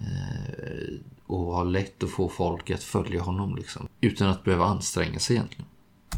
[0.00, 0.94] Eh,
[1.26, 3.88] och har lätt att få folk att följa honom liksom.
[4.00, 5.66] Utan att behöva anstränga sig egentligen.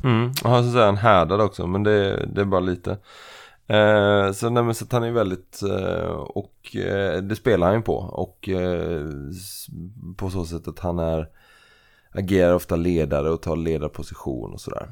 [0.04, 2.98] Mm, och han säger han härdad också men det, det är bara lite.
[3.66, 7.96] Eh, så, nej, så han är väldigt, eh, och eh, det spelar han ju på.
[7.96, 9.08] Och eh,
[10.16, 11.28] på så sätt att han är,
[12.10, 14.88] agerar ofta ledare och tar ledarposition och sådär.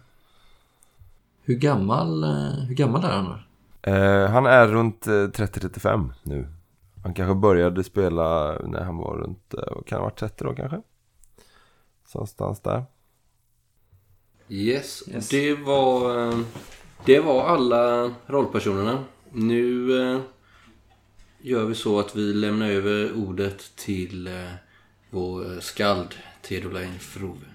[1.42, 3.38] Hur gammal, eh, hur gammal är han?
[3.82, 6.46] Eh, han är runt eh, 30-35 nu.
[7.08, 10.82] Han kanske började spela när han var runt, eh, kan ha varit 30 då kanske?
[12.06, 12.84] Så Någonstans där.
[14.48, 16.38] Yes, Det, var, eh,
[17.04, 19.04] det var alla rollpersonerna.
[19.32, 20.20] Nu eh,
[21.40, 24.30] gör vi så att vi lämnar över ordet till
[25.10, 27.46] vår skald Theodolain Frove.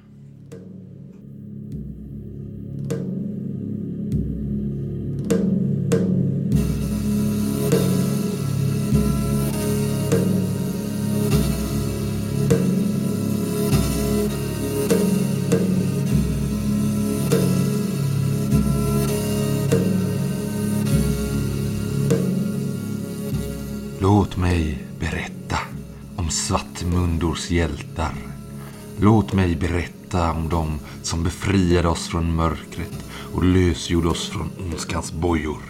[29.03, 35.11] Låt mig berätta om dem som befriade oss från mörkret och lösgjorde oss från ondskans
[35.11, 35.61] bojor.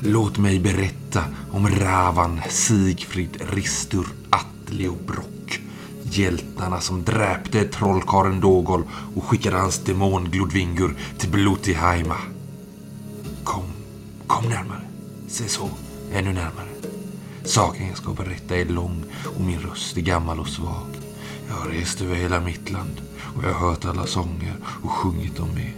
[0.00, 5.60] Låt mig berätta om Ravan, Sigfrid, Ristur, Atli och Brock.
[6.02, 8.82] Hjältarna som dräpte trollkaren Dogol
[9.16, 12.16] och skickade hans demon Glodvingur till Blutiheima.
[13.44, 13.64] Kom,
[14.26, 14.86] kom närmare.
[15.28, 15.68] Se så,
[16.12, 16.68] ännu närmare.
[17.44, 21.05] Saken jag ska berätta är lång och min röst är gammal och svag.
[21.48, 23.00] Jag har rest över hela mitt land
[23.36, 25.72] och jag har hört alla sånger och sjungit dem med.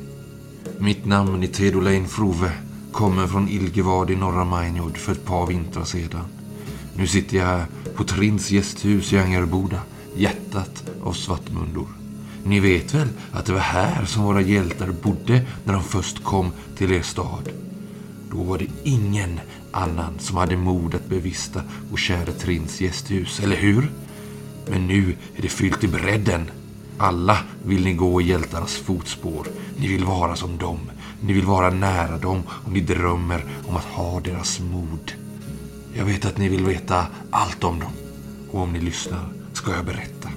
[0.79, 2.53] Mitt namn är Tedolain Frove,
[2.93, 6.25] kommer från Ilgevad i norra Mainjord för ett par vintrar sedan.
[6.95, 9.81] Nu sitter jag här på Trins gästhus i Angerboda,
[10.17, 11.89] hjärtat av Svartmundor.
[12.45, 16.51] Ni vet väl att det var här som våra hjältar bodde när de först kom
[16.77, 17.49] till er stad?
[18.31, 19.41] Då var det ingen
[19.73, 23.91] annan som hade mod att bevista vår kära Trins gästhus, eller hur?
[24.71, 26.51] Men nu är det fyllt i bredden.
[26.99, 29.47] Alla vill ni gå i hjältarnas fotspår.
[29.79, 30.91] Ni vill vara som dem.
[31.21, 35.13] Ni vill vara nära dem och ni drömmer om att ha deras mod.
[35.95, 37.93] Jag vet att ni vill veta allt om dem.
[38.51, 40.29] Och om ni lyssnar ska jag berätta.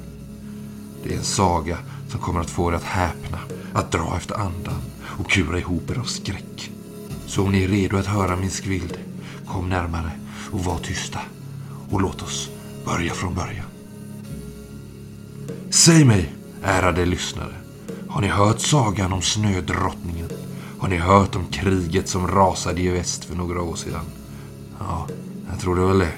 [1.03, 3.39] Det är en saga som kommer att få er att häpna,
[3.73, 6.71] att dra efter andan och kura ihop er av skräck.
[7.25, 8.97] Så om ni är redo att höra min skvild,
[9.47, 10.11] kom närmare
[10.51, 11.19] och var tysta.
[11.89, 12.49] Och låt oss
[12.85, 13.70] börja från början.
[15.73, 17.53] Säg mig, ärade lyssnare.
[18.07, 20.29] Har ni hört sagan om snödrottningen?
[20.79, 24.05] Har ni hört om kriget som rasade i väst för några år sedan?
[24.79, 25.07] Ja,
[25.49, 26.13] jag tror det väl det.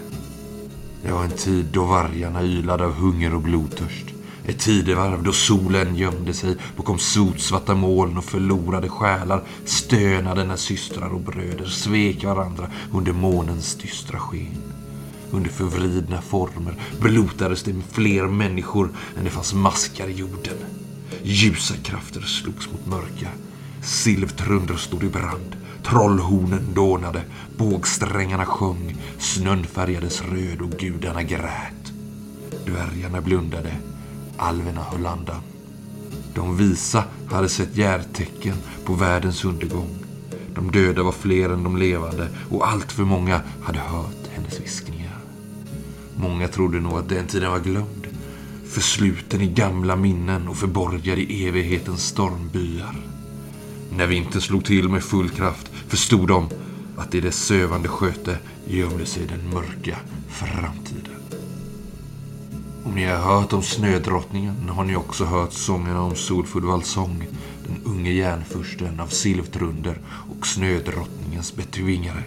[1.04, 4.06] Det var en tid då vargarna ylade av hunger och blodtörst.
[4.46, 11.14] Ett tidevarv då solen gömde sig bakom sotsvarta moln och förlorade själar stönade när systrar
[11.14, 14.63] och bröder svek varandra under månens dystra sken.
[15.34, 20.58] Under förvridna former blotades det med fler människor än det fanns maskar i jorden.
[21.24, 23.28] Ljusa krafter slogs mot mörka.
[23.82, 25.56] Silvtrunder stod i brand.
[25.84, 27.22] Trollhornen dånade.
[27.58, 28.96] Bågsträngarna sjöng.
[29.20, 31.94] Snön färgades röd och gudarna grät.
[32.66, 33.76] Dvärgarna blundade.
[34.38, 35.42] Alverna höll andan.
[36.34, 39.90] De visa hade sett järtecken på världens undergång.
[40.56, 45.03] De döda var fler än de levande och allt för många hade hört hennes viskningar.
[46.18, 48.08] Många trodde nog att den tiden var glömd.
[48.68, 52.96] Försluten i gamla minnen och förborgad i evighetens stormbyar.
[53.98, 56.50] När vintern slog till med full kraft förstod de
[56.98, 59.98] att i dess sövande sköte gömde sig den mörka
[60.30, 61.14] framtiden.
[62.86, 67.28] Om ni har hört om snödrottningen har ni också hört sångerna om Solfull Valsång,
[67.68, 72.24] den unge järnfursten av Silvtrunder och snödrottningens betvingare.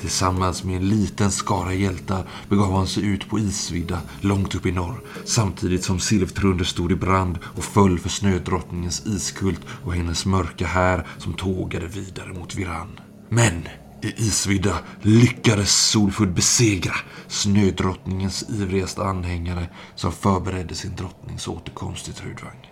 [0.00, 4.72] Tillsammans med en liten skara hjältar begav han sig ut på isvidda långt upp i
[4.72, 10.66] norr samtidigt som Silvtrunder stod i brand och föll för snödrottningens iskult och hennes mörka
[10.66, 13.00] här som tågade vidare mot Viran.
[13.28, 13.62] Men
[14.02, 16.94] i isvidda lyckades Solfull besegra
[17.26, 22.67] snödrottningens ivrigaste anhängare som förberedde sin drottnings återkomst till Trudvang.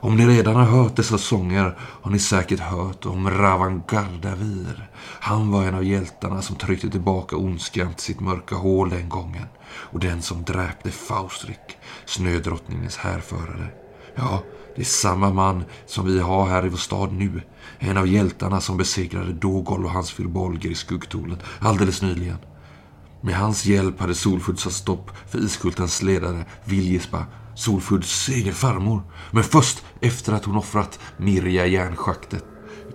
[0.00, 4.90] Om ni redan har hört dessa sånger har ni säkert hört om Ravan Gardavir.
[5.20, 9.46] Han var en av hjältarna som tryckte tillbaka ondskan till sitt mörka hål den gången.
[9.68, 13.68] Och den som dräpte Faustrik, snödrottningens härförare.
[14.14, 14.42] Ja,
[14.76, 17.42] det är samma man som vi har här i vår stad nu.
[17.78, 22.38] En av hjältarna som besegrade Dogol och hans fyrbolger i skuggtornet alldeles nyligen.
[23.20, 27.26] Med hans hjälp hade Solfurt satt stopp för iskultens ledare Viljespa,
[27.58, 29.02] Solfuds egen farmor.
[29.30, 32.44] Men först efter att hon offrat Mirja i järnschaktet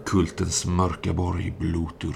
[0.05, 2.15] kultens mörka borg Blotur.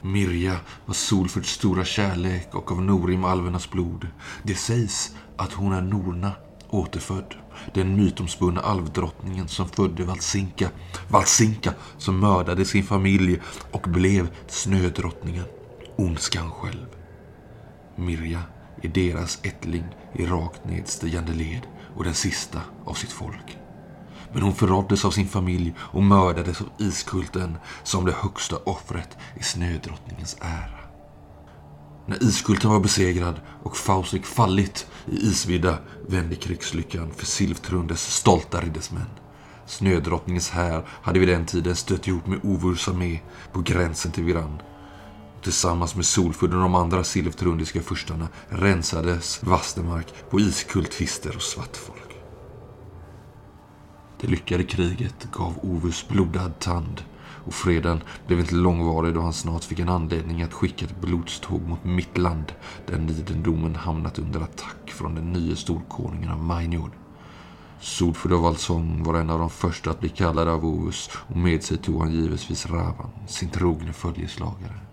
[0.00, 0.56] Mirja
[0.86, 4.06] var Solfuds stora kärlek och av Norim alvernas blod.
[4.42, 6.32] Det sägs att hon är Norna
[6.68, 7.34] återfödd.
[7.74, 10.70] Den mytomspunna alvdrottningen som födde Valsinka.
[11.08, 15.44] Valsinka som mördade sin familj och blev snödrottningen.
[15.96, 16.86] Ondskan själv.
[17.96, 18.42] Mirja
[18.82, 23.58] är deras ättling i rakt nedstigande led och den sista av sitt folk.
[24.32, 29.42] Men hon förråddes av sin familj och mördades av iskulten som det högsta offret i
[29.42, 30.80] snödrottningens ära.
[32.06, 39.10] När iskulten var besegrad och Faustik fallit i isvidda vände krigslyckan för Silvtrundes stolta riddersmän.
[39.66, 43.20] Snödrottningens här hade vid den tiden stött ihop med Ovurs armé
[43.52, 44.62] på gränsen till Viran.
[45.42, 52.16] Tillsammans med Solfurd och de andra silvtrundiska furstarna rensades Vastermark på iskulthister och svartfolk.
[54.20, 57.02] Det lyckade kriget gav Ovus blodad tand
[57.44, 61.62] och freden blev inte långvarig då han snart fick en anledning att skicka ett blodståg
[61.68, 62.52] mot Mittland
[62.86, 66.92] där Nidendomen hamnat under attack från den nya storkonungen av Mainjord.
[67.80, 71.62] Solfurd av Alsong var en av de första att bli kallade av Ovus och med
[71.62, 74.89] sig tog han givetvis Ravan, sin trogne följeslagare.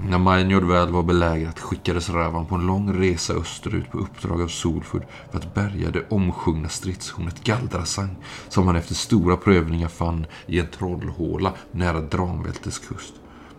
[0.00, 4.48] När Mainjord väl var belägrat skickades Ravan på en lång resa österut på uppdrag av
[4.48, 8.16] Solfurd för att bärga det omsjungna stridshornet Galdrasang
[8.48, 13.14] som han efter stora prövningar fann i en trollhåla nära Dranvältes kust.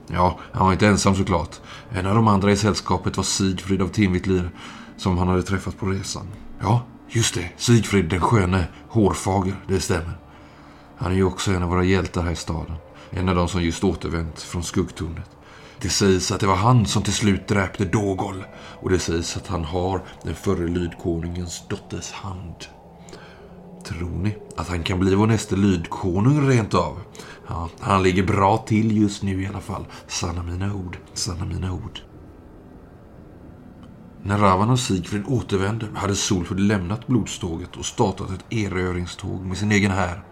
[0.08, 1.60] Ja, han var inte ensam såklart.
[1.89, 4.52] En av de andra i sällskapet var Sigfrid av Tinvitlir
[4.97, 6.28] som han hade träffat på resan.
[6.60, 7.49] Ja, just det.
[7.58, 10.17] Sigfrid den sköne, hårfager, det stämmer.
[10.97, 12.75] Han är ju också en av våra hjältar här i staden.
[13.10, 15.38] En av de som just återvänt från skuggtornet.
[15.81, 19.47] Det sägs att det var han som till slut dräpte Dogol och det sägs att
[19.47, 22.55] han har den förre lydkonungens dotters hand.
[23.85, 26.97] Tror ni att han kan bli vår nästa lydkonung rent av?
[27.47, 29.85] Ja, han ligger bra till just nu i alla fall.
[30.07, 31.99] Sanna mina ord, sanna mina ord.
[34.23, 39.71] När Ravan och Sigfrid återvände hade Solfrid lämnat blodståget och startat ett erövringståg med sin
[39.71, 40.23] egen här.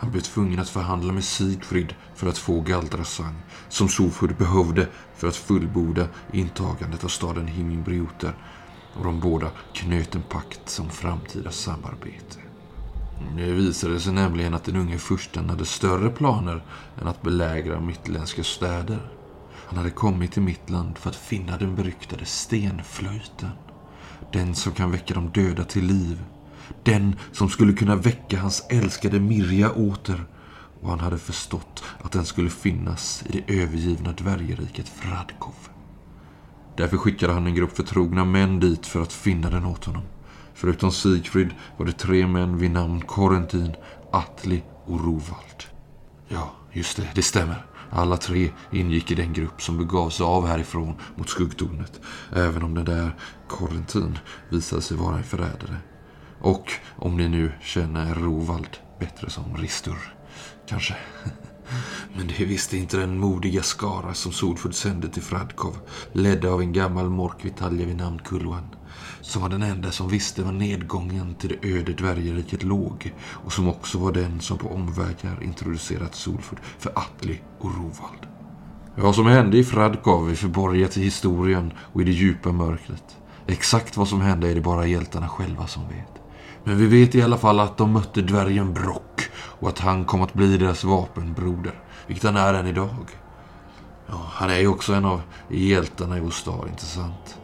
[0.00, 3.34] Han blev tvungen att förhandla med Sigfrid för att få Galdrasang,
[3.68, 8.34] som Sofud behövde för att fullborda intagandet av staden Himinbrioter
[8.94, 12.38] och de båda knöt en pakt som framtida samarbete.
[13.36, 16.64] Det visade sig nämligen att den unge fursten hade större planer
[17.00, 19.10] än att belägra mittländska städer.
[19.66, 23.50] Han hade kommit till Mittland för att finna den beryktade stenflöjten.
[24.32, 26.24] Den som kan väcka de döda till liv.
[26.82, 30.24] Den som skulle kunna väcka hans älskade Mirja åter.
[30.80, 35.54] Och han hade förstått att den skulle finnas i det övergivna dvärgeriket Fradkov.
[36.76, 40.02] Därför skickade han en grupp förtrogna män dit för att finna den åt honom.
[40.54, 43.72] Förutom Sigfrid var det tre män vid namn Korentin,
[44.12, 45.64] Atli och Rovald.
[46.28, 47.66] Ja, just det, det stämmer.
[47.90, 52.00] Alla tre ingick i den grupp som begav sig av härifrån mot skuggtornet.
[52.32, 53.16] Även om den där
[53.48, 55.76] Korentin visade sig vara en förrädare.
[56.40, 60.14] Och om ni nu känner Rovald bättre som Ristur,
[60.68, 60.96] kanske.
[62.16, 65.76] Men det visste inte den modiga skara som Solfurd sände till Fradkov,
[66.12, 68.66] ledda av en gammal morkvitalja vid namn Kulwan
[69.20, 73.68] som var den enda som visste var nedgången till det öde dvärgeriket låg och som
[73.68, 78.26] också var den som på omvägar introducerat Solfurd för Atli och Rovald.
[78.96, 83.16] Vad som hände i Fradkov är förborgat i historien och i det djupa mörkret.
[83.46, 86.19] Exakt vad som hände är det bara hjältarna själva som vet.
[86.64, 90.22] Men vi vet i alla fall att de mötte dvärgen Brock och att han kom
[90.22, 93.06] att bli deras vapenbroder, vilket han är än idag.
[94.06, 97.38] Ja, han är ju också en av hjältarna i vår stad, inte sant?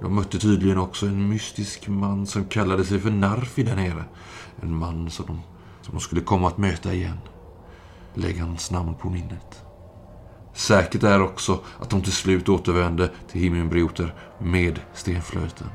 [0.00, 4.04] De mötte tydligen också en mystisk man som kallade sig för Narfi där nere.
[4.62, 5.40] En man som de,
[5.82, 7.18] som de skulle komma att möta igen.
[8.14, 9.64] Lägg hans namn på minnet.
[10.54, 15.66] Säkert är också att de till slut återvände till Himmelbrioter med stenflöjten.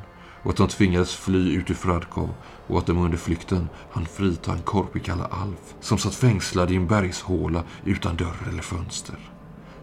[0.44, 2.30] Och att de tvingades fly ut ur Fradkov
[2.68, 6.88] och att de under flykten hann frita en korpikalla Alf som satt fängslad i en
[6.88, 9.20] bergshåla utan dörr eller fönster.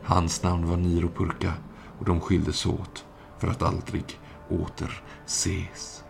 [0.05, 1.53] Hans namn var Niro Purka
[1.99, 3.05] och de skildes åt
[3.39, 6.05] för att aldrig åter ses.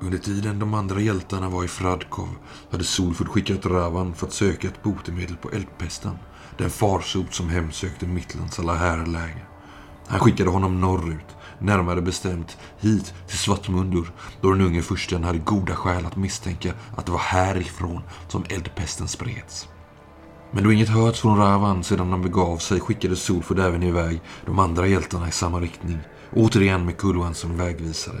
[0.00, 2.28] Under tiden de andra hjältarna var i Fradkov
[2.70, 6.18] hade Solfurd skickat Ravan för att söka ett botemedel på eldpesten.
[6.58, 9.48] Den farsot som hemsökte Mittlands alla härläger.
[10.06, 15.74] Han skickade honom norrut, närmare bestämt hit till Svartmundur då den unge fursten hade goda
[15.74, 19.68] skäl att misstänka att det var härifrån som eldpesten spreds.
[20.50, 24.58] Men då inget hörts från Ravan sedan han begav sig skickade Solford även iväg de
[24.58, 25.98] andra hjältarna i samma riktning.
[26.32, 28.20] Återigen med Kurwan som vägvisare.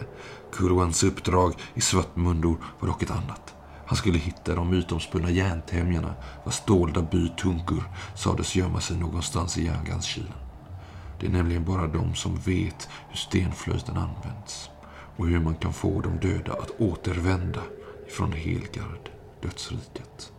[0.52, 3.54] Kurwans uppdrag i Svartmundur var dock ett annat.
[3.86, 6.14] Han skulle hitta de utomspunna järntämjarna
[6.44, 7.82] vars dolda by Tunkur
[8.16, 10.43] sades gömma sig någonstans i järnganskylen.
[11.24, 14.70] Det är nämligen bara de som vet hur stenflöjten används.
[15.16, 17.60] och hur man kan få de döda att återvända
[18.08, 19.10] ifrån Helgard,
[19.42, 20.32] dödsriket.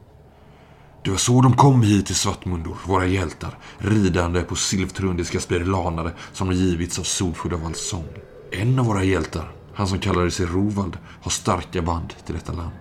[1.04, 6.52] Det var så de kom hit till Svartmundor, våra hjältar, ridande på silvtrundiska spirilanare som
[6.52, 8.08] givits av Solfull av sång.
[8.52, 12.80] En av våra hjältar, han som kallade sig Rovald, har starka band till detta land.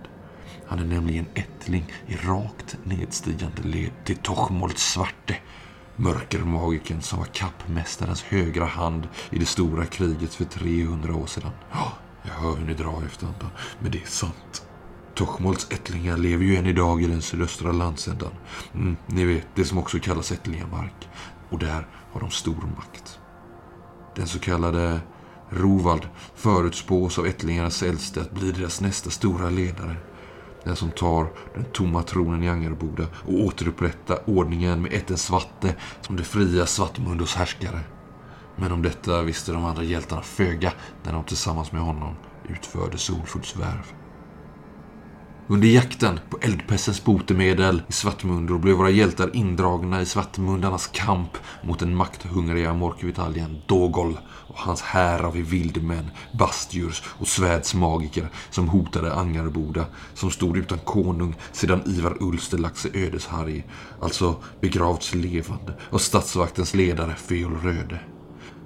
[0.67, 5.35] Han är nämligen ättling i rakt nedstigande led till Tochmold Svarte,
[5.95, 11.51] mörkermagiken som var kappmästarens högra hand i det stora kriget för 300 år sedan.
[11.71, 11.93] Ja,
[12.23, 14.67] jag hör hur ni drar efter andan, men det är sant.
[15.13, 18.31] Tochmolts ättlingar lever ju än idag i den sydöstra landsändan.
[18.73, 21.09] Mm, ni vet, det som också kallas ättlingamark.
[21.49, 23.19] Och där har de stor makt.
[24.15, 24.99] Den så kallade
[25.49, 29.95] Rovald förutspås av ättlingarnas äldste att bli deras nästa stora ledare.
[30.65, 36.15] Den som tar den tomma tronen i Angerboda och återupprättar ordningen med ätten Svatte som
[36.15, 37.79] det fria Svartmundos härskare.
[38.55, 42.15] Men om detta visste de andra hjältarna föga när de tillsammans med honom
[42.49, 44.04] utförde Solfulls värv.
[45.47, 51.79] Under jakten på eldpestens botemedel i Svartmundor blev våra hjältar indragna i Svartmundarnas kamp mot
[51.79, 54.17] den makthungriga morkvitaljen Dogol
[54.47, 61.35] och hans här av vildmän, bastdjurs och svärdsmagiker som hotade Angarboda som stod utan konung
[61.51, 63.67] sedan Ivar Ulster lagt sig ödesharg,
[64.01, 67.99] alltså begravts levande av statsvaktens ledare Feol Röde.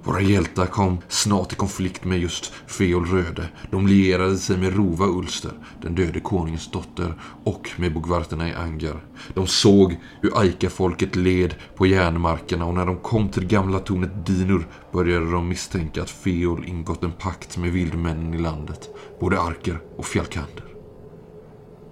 [0.04, 3.48] Våra hjältar kom snart i konflikt med just Feol Röde.
[3.70, 9.04] De lierade sig med Rova Ulster, den döde konungens dotter, och med bogvarterna i Angar.
[9.34, 14.66] De såg hur Aika-folket led på järnmarkerna och när de kom till gamla tornet Dinur
[14.92, 18.88] började de misstänka att Feol ingått en pakt med vildmännen i landet,
[19.20, 20.64] både arker och fjallkander.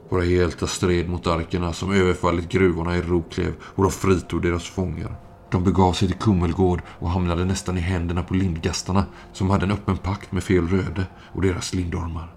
[0.08, 5.27] Våra hjältar stred mot arkerna som överfallit gruvorna i Roklev och de fritog deras fångar.
[5.50, 9.70] De begav sig till Kummelgård och hamnade nästan i händerna på lindgastarna som hade en
[9.70, 12.34] öppen pakt med Fel Röde och deras lindormar.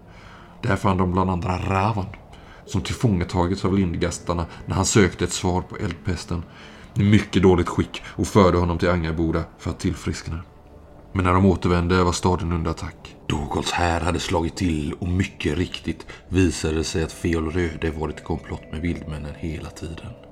[0.61, 2.05] Där fann de bland andra Ravan
[2.65, 6.43] som tillfångatagits av lindgastarna när han sökte ett svar på eldpesten
[6.93, 10.39] i mycket dåligt skick och förde honom till Angarboda för att tillfriskna.
[11.13, 13.15] Men när de återvände var staden under attack.
[13.27, 18.19] Dogols här hade slagit till och mycket riktigt visade det sig att Feol Röde varit
[18.19, 20.30] i komplott med vildmännen hela tiden.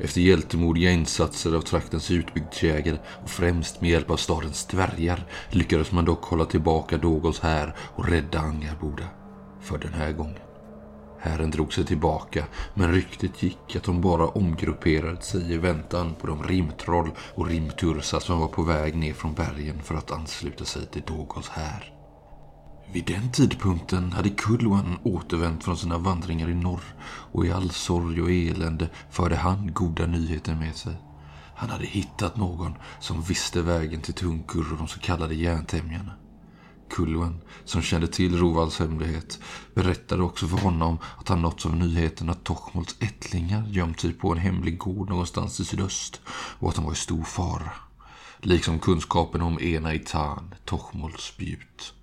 [0.00, 6.04] Efter hjältemodiga insatser av traktens utbyggdsjägare och främst med hjälp av stadens dvärgar lyckades man
[6.04, 9.04] dock hålla tillbaka Dogols här och rädda Angarboda.
[9.60, 10.38] För den här gången.
[11.18, 16.26] Hären drog sig tillbaka, men ryktet gick att de bara omgrupperade sig i väntan på
[16.26, 20.86] de rimtroll och rimtursar som var på väg ner från bergen för att ansluta sig
[20.86, 21.95] till Dogols här.
[22.92, 26.82] Vid den tidpunkten hade Kulwan återvänt från sina vandringar i norr
[27.32, 30.96] och i all sorg och elände förde han goda nyheter med sig.
[31.54, 36.12] Han hade hittat någon som visste vägen till Tunkur och de så kallade järntämjarna.
[36.90, 39.40] Kulwan, som kände till Rovalds hemlighet,
[39.74, 44.32] berättade också för honom att han nåtts av nyheten att Tochmolts ättlingar gömt sig på
[44.32, 46.20] en hemlig gård någonstans i sydöst
[46.58, 47.72] och att de var i stor fara.
[48.40, 51.95] Liksom kunskapen om Ena Itan, Tochmolts spjut.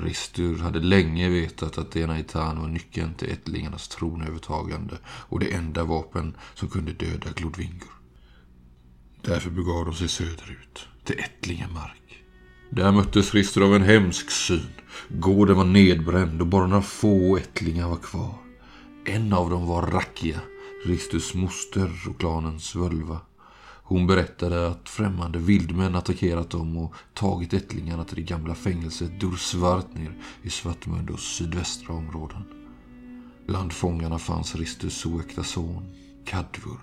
[0.00, 5.84] Ristur hade länge vetat att Dena Itan var nyckeln till ättlingarnas tronövertagande och det enda
[5.84, 7.90] vapen som kunde döda Glodvingur.
[9.22, 12.24] Därför begav de sig söderut, till Ättlingemark.
[12.70, 14.70] Där möttes Ristur av en hemsk syn.
[15.08, 18.34] Gården var nedbränd och bara några få ättlingar var kvar.
[19.04, 20.40] En av dem var Rakia,
[20.84, 23.20] Risturs moster och klanens völva.
[23.88, 30.18] Hon berättade att främmande vildmän attackerat dem och tagit ättlingarna till det gamla fängelset Dursvartnir
[30.42, 32.42] i Svartmundos sydvästra områden.
[33.46, 36.80] Bland fångarna fanns Ristus oäkta son, Kadvur.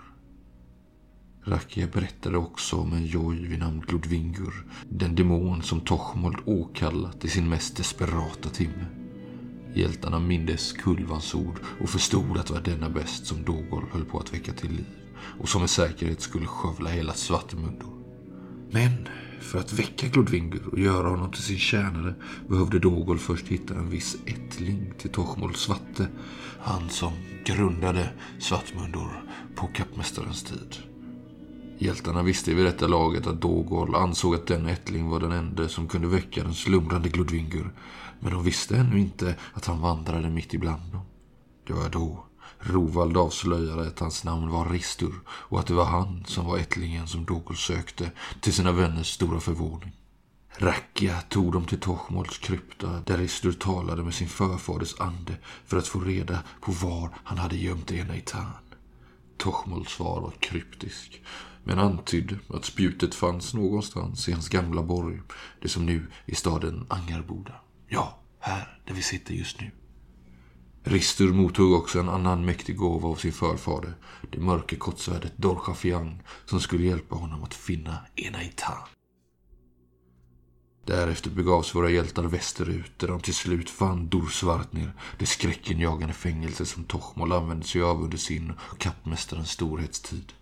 [1.43, 7.29] Rakia berättade också om en joj vid namn Glodvingur, den demon som Tochmold åkallat i
[7.29, 8.85] sin mest desperata timme.
[9.75, 14.19] Hjältarna mindes Kulvans ord och förstod att det var denna bäst som Dogol höll på
[14.19, 15.02] att väcka till liv
[15.39, 17.85] och som med säkerhet skulle skövla hela Svartemundo.
[18.71, 19.07] Men
[19.41, 22.13] för att väcka Glodvingur och göra honom till sin tjänare
[22.47, 26.07] behövde Dogol först hitta en viss ättling till Tochmol Svatte,
[26.59, 27.13] han som
[27.45, 28.09] grundade
[28.39, 29.23] Svartmundor
[29.55, 30.77] på kappmästarens tid.
[31.77, 35.87] Hjältarna visste vid detta laget att Dogol ansåg att den ättling var den enda som
[35.87, 37.73] kunde väcka den slumrande Glodvingur,
[38.19, 41.01] men de visste ännu inte att han vandrade mitt ibland dem.
[41.67, 42.25] Det var då
[42.65, 47.07] Rovald avslöjade att hans namn var Ristur och att det var han som var ättlingen
[47.07, 48.11] som Dogol sökte
[48.41, 49.91] till sina vänners stora förvåning.
[50.57, 55.35] Rakia tog dem till Tochmolts krypta där Ristur talade med sin förfaders ande
[55.65, 58.51] för att få reda på var han hade gömt Enaitan.
[59.37, 61.21] Tochmolts svar var kryptisk
[61.63, 65.21] men antydde att spjutet fanns någonstans i hans gamla borg,
[65.61, 67.55] det som nu är staden Angarboda.
[67.87, 69.71] Ja, här där vi sitter just nu.
[70.83, 73.93] Ristur mottog också en annan mäktig gåva av sin förfader,
[74.31, 78.77] det mörka kortsvärdet Dorchafiang, som skulle hjälpa honom att finna Enaitan.
[80.85, 86.65] Därefter begav sig våra hjältar västerut där de till slut fann Dorsvartnir, det skräckinjagande fängelse
[86.65, 90.33] som Tochmol använde sig av under sin och kappmästarens storhetstid.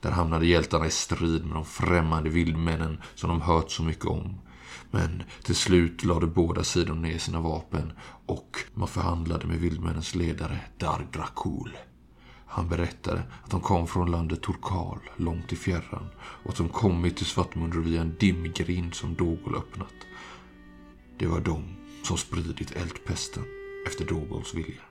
[0.00, 4.40] Där hamnade hjältarna i strid med de främmande vildmännen som de hört så mycket om.
[4.90, 7.92] Men till slut lade båda sidor ner sina vapen
[8.26, 11.78] och man förhandlade med vildmännens ledare Dargrakul.
[12.46, 17.16] Han berättade att de kom från landet Turkal, långt i fjärran och att de kommit
[17.16, 19.94] till Svartmundur via en dimgrind som Dogol öppnat.
[21.18, 21.64] Det var de
[22.02, 23.44] som spridit eldpesten
[23.86, 24.82] efter Dogols vilja.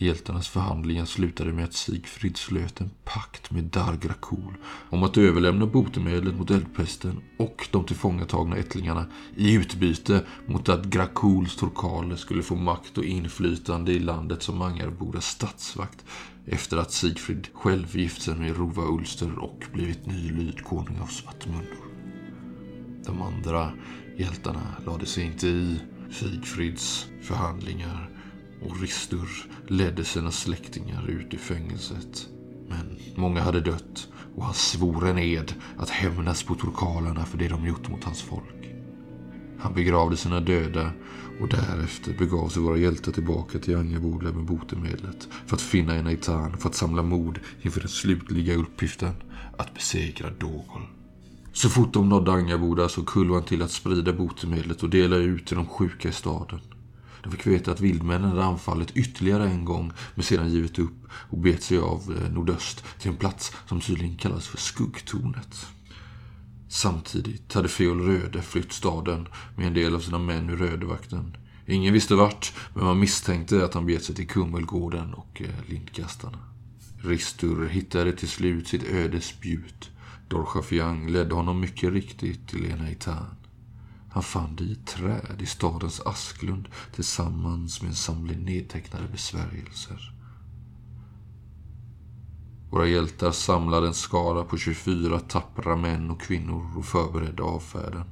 [0.00, 4.54] Hjältarnas förhandlingar slutade med att Sigfrid slöt en pakt med Dargrakul
[4.90, 11.56] om att överlämna botemedlet mot eldpesten och de tillfångatagna ättlingarna i utbyte mot att Grakuls
[11.56, 16.04] torkaler skulle få makt och inflytande i landet som Angarbodas statsvakt
[16.46, 21.88] efter att Sigfrid själv gift sig med Rova Ulster och blivit ny lydkonung av Svartmundor.
[23.06, 23.72] De andra
[24.16, 25.80] hjältarna lade sig inte i
[26.10, 28.07] Sigfrids förhandlingar
[28.62, 29.28] och Ristur
[29.68, 32.28] ledde sina släktingar ut ur fängelset.
[32.68, 37.48] Men många hade dött och han svor en ed att hämnas på turkalerna för det
[37.48, 38.74] de gjort mot hans folk.
[39.58, 40.90] Han begravde sina döda
[41.40, 46.06] och därefter begav sig våra hjältar tillbaka till Angaboda med botemedlet för att finna en
[46.06, 49.14] Eitan för att samla mod inför den slutliga uppgiften
[49.56, 50.82] att besegra Dogol.
[51.52, 55.56] Så fort de nådde Angaboda så Kulvan till att sprida botemedlet och dela ut till
[55.56, 56.60] de sjuka i staden.
[57.28, 61.38] De fick veta att vildmännen hade anfallit ytterligare en gång men sedan givit upp och
[61.38, 65.66] bet sig av eh, nordöst till en plats som tydligen kallas för Skuggtornet.
[66.68, 71.36] Samtidigt hade Feol Röde flytt staden med en del av sina män ur Rödevakten.
[71.66, 76.38] Ingen visste vart, men man misstänkte att han bet sig till Kummelgården och eh, Lindkastarna.
[76.98, 79.90] Ristur hittade till slut sitt ödes spjut.
[80.28, 83.37] Dorchafiang ledde honom mycket riktigt till Enaitan.
[84.18, 90.12] Han fann det i ett träd i stadens Asklund tillsammans med en samling nedtecknade besvärjelser.
[92.70, 98.04] Våra hjältar samlade en skara på 24 tappra män och kvinnor och förberedde avfärden.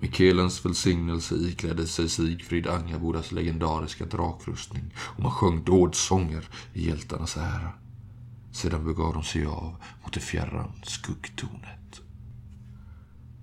[0.00, 7.36] Med Kelens välsignelse iklädde sig Sigfrid Angabodas legendariska drakrustning och man sjöng dådsånger i hjältarnas
[7.36, 7.72] ära.
[8.52, 11.81] Sedan begav de sig av mot det fjärran skuggtornet.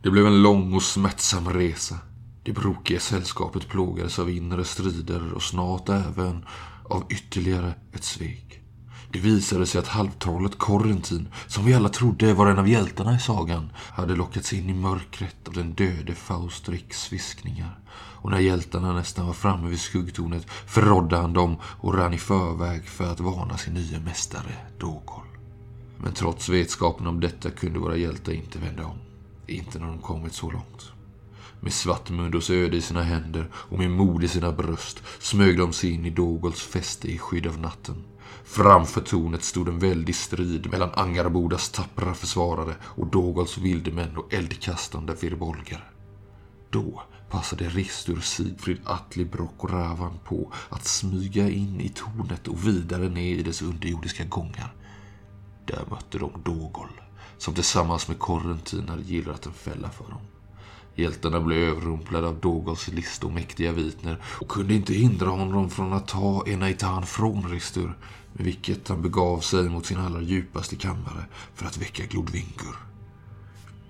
[0.02, 1.95] Det blev en lång och smärtsam resa.
[2.43, 6.45] Det brokiga sällskapet plågades av inre strider och snart även
[6.84, 8.62] av ytterligare ett svek.
[9.12, 13.20] Det visade sig att halvtrollet Korrentin, som vi alla trodde var en av hjältarna i
[13.20, 17.80] sagan, hade lockats in i mörkret av den döde Faustriks viskningar.
[18.22, 22.88] Och när hjältarna nästan var framme vid skuggtornet förrådde han dem och rann i förväg
[22.88, 25.26] för att varna sin nya mästare, Dogol.
[25.97, 29.09] Men trots vetskapen om detta kunde våra hjältar inte vända om.
[29.50, 30.91] Inte när de kommit så långt.
[31.60, 35.91] Med Svartmundos öde i sina händer och med mod i sina bröst smög de sig
[35.91, 38.04] in i Dogols fäste i skydd av natten.
[38.43, 45.14] Framför tornet stod en väldig strid mellan Angarbodas tappra försvarare och Dogols vildemän och eldkastande
[45.22, 45.91] virbolger.
[46.70, 52.68] Då passade Ristur, Sigfrid, Atli, Brock och Ravan på att smyga in i tornet och
[52.68, 54.74] vidare ner i dess underjordiska gångar.
[55.66, 56.89] Där mötte de Dogol
[57.40, 60.22] som tillsammans med Korrentin hade gillrat en fälla för dem.
[60.96, 65.94] Hjältarna blev överrumplade av Dogols list och mäktiga vitner och kunde inte hindra honom från
[65.94, 67.98] att ta Enaitan från Ristur,
[68.34, 71.26] med vilket han begav sig mot sin allra djupaste kammare
[71.56, 72.89] för att väcka Glodvinkur.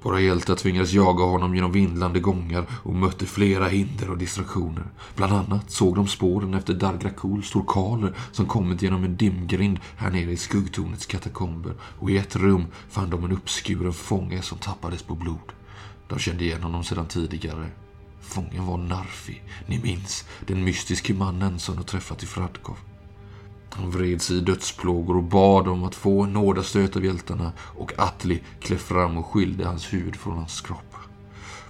[0.01, 4.85] Våra hjältar tvingades jaga honom genom vindlande gångar och mötte flera hinder och distraktioner.
[5.15, 10.31] Bland annat såg de spåren efter Dargrakuls torkaler som kommit genom en dimgrind här nere
[10.31, 15.15] i skuggtornets katakomber och i ett rum fann de en uppskuren fånge som tappades på
[15.15, 15.53] blod.
[16.07, 17.67] De kände igen honom sedan tidigare.
[18.21, 22.77] Fången var Narfi, ni minns, den mystiske mannen som de träffat i Fradkov.
[23.73, 27.93] Han vred sig i dödsplågor och bad om att få en nådastöt av hjältarna och
[27.97, 30.95] Atli klev fram och skilde hans huvud från hans kropp.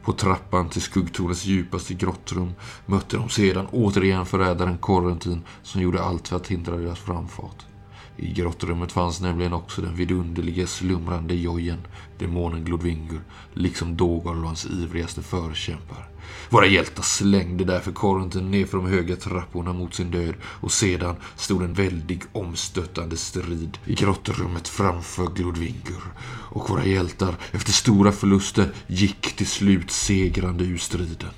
[0.04, 2.54] På trappan till skuggtornets djupaste grottrum
[2.86, 7.66] mötte de sedan återigen förrädaren Korrentin som gjorde allt för att hindra deras framfart.
[8.22, 11.80] I grottrummet fanns nämligen också den vidunderliga slumrande jojen,
[12.18, 13.22] demonen Glodvingur,
[13.54, 16.10] liksom Dogol och hans ivrigaste förkämpar.
[16.50, 21.16] Våra hjältar slängde därför Korrentin ner för de höga trapporna mot sin död och sedan
[21.36, 26.04] stod en väldig omstöttande strid i grottrummet framför Glodvingur.
[26.52, 31.34] Och våra hjältar, efter stora förluster, gick till slut segrande ur striden.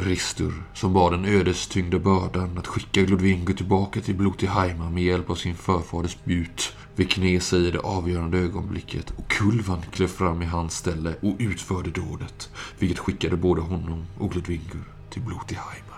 [0.00, 5.34] Ristur, som bar den ödestyngda bördan att skicka Ludvingo tillbaka till Blotihaima med hjälp av
[5.34, 10.76] sin förfaders spjut, vek sig i det avgörande ögonblicket och Kulvan klev fram i hans
[10.76, 15.94] ställe och utförde dådet, vilket skickade både honom och Ludvingur till Blotihaima.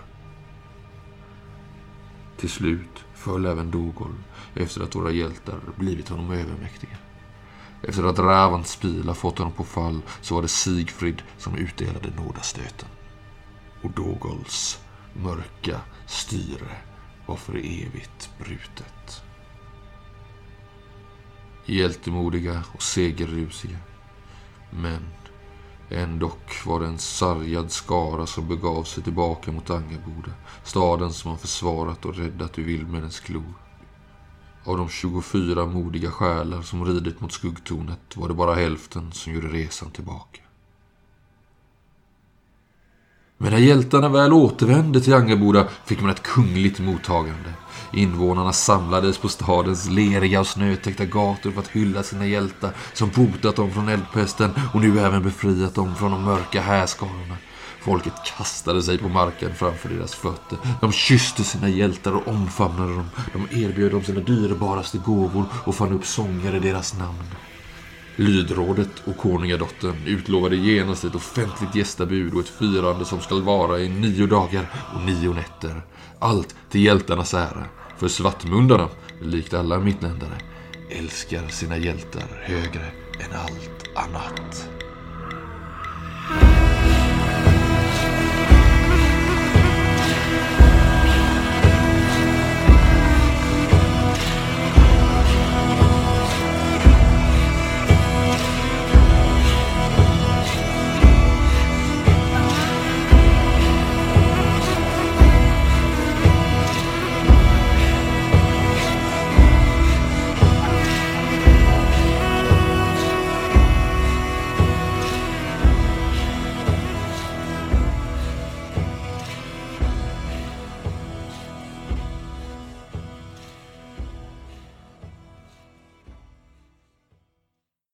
[2.37, 4.15] Till slut föll även Dogol
[4.55, 6.97] efter att våra hjältar blivit honom övermäktiga.
[7.83, 12.89] Efter att Ravans Spila fått honom på fall så var det Sigfrid som utdelade nådastöten.
[13.83, 14.79] Och Dogols
[15.13, 16.77] mörka styre
[17.25, 19.23] var för evigt brutet.
[21.65, 23.77] Hjältemodiga och segerrusiga.
[24.69, 25.09] Men
[25.89, 30.31] ändock var det en sargad skara som begav sig tillbaka mot Angaboda.
[30.63, 33.53] Staden som man försvarat och räddat ur vildmännens klor.
[34.63, 39.47] Av de 24 modiga själar som ridit mot skuggtornet var det bara hälften som gjorde
[39.47, 40.41] resan tillbaka.
[43.41, 47.53] Men när hjältarna väl återvände till Angaboda fick man ett kungligt mottagande.
[47.93, 53.55] Invånarna samlades på stadens leriga och snötäckta gator för att hylla sina hjältar som botat
[53.55, 57.37] dem från eldpesten och nu även befriat dem från de mörka härskarorna.
[57.81, 60.57] Folket kastade sig på marken framför deras fötter.
[60.81, 63.09] De kysste sina hjältar och omfamnade dem.
[63.33, 67.25] De erbjöd dem sina dyrbaraste gåvor och fann upp sånger i deras namn.
[68.15, 73.89] Lydrådet och konungadottern utlovade genast ett offentligt gästabud och ett firande som skall vara i
[73.89, 75.81] nio dagar och nio nätter.
[76.19, 77.65] Allt till hjältarnas ära.
[77.97, 78.89] För svartmundarna,
[79.21, 80.37] likt alla mittländare,
[80.89, 82.85] älskar sina hjältar högre
[83.19, 84.69] än allt annat.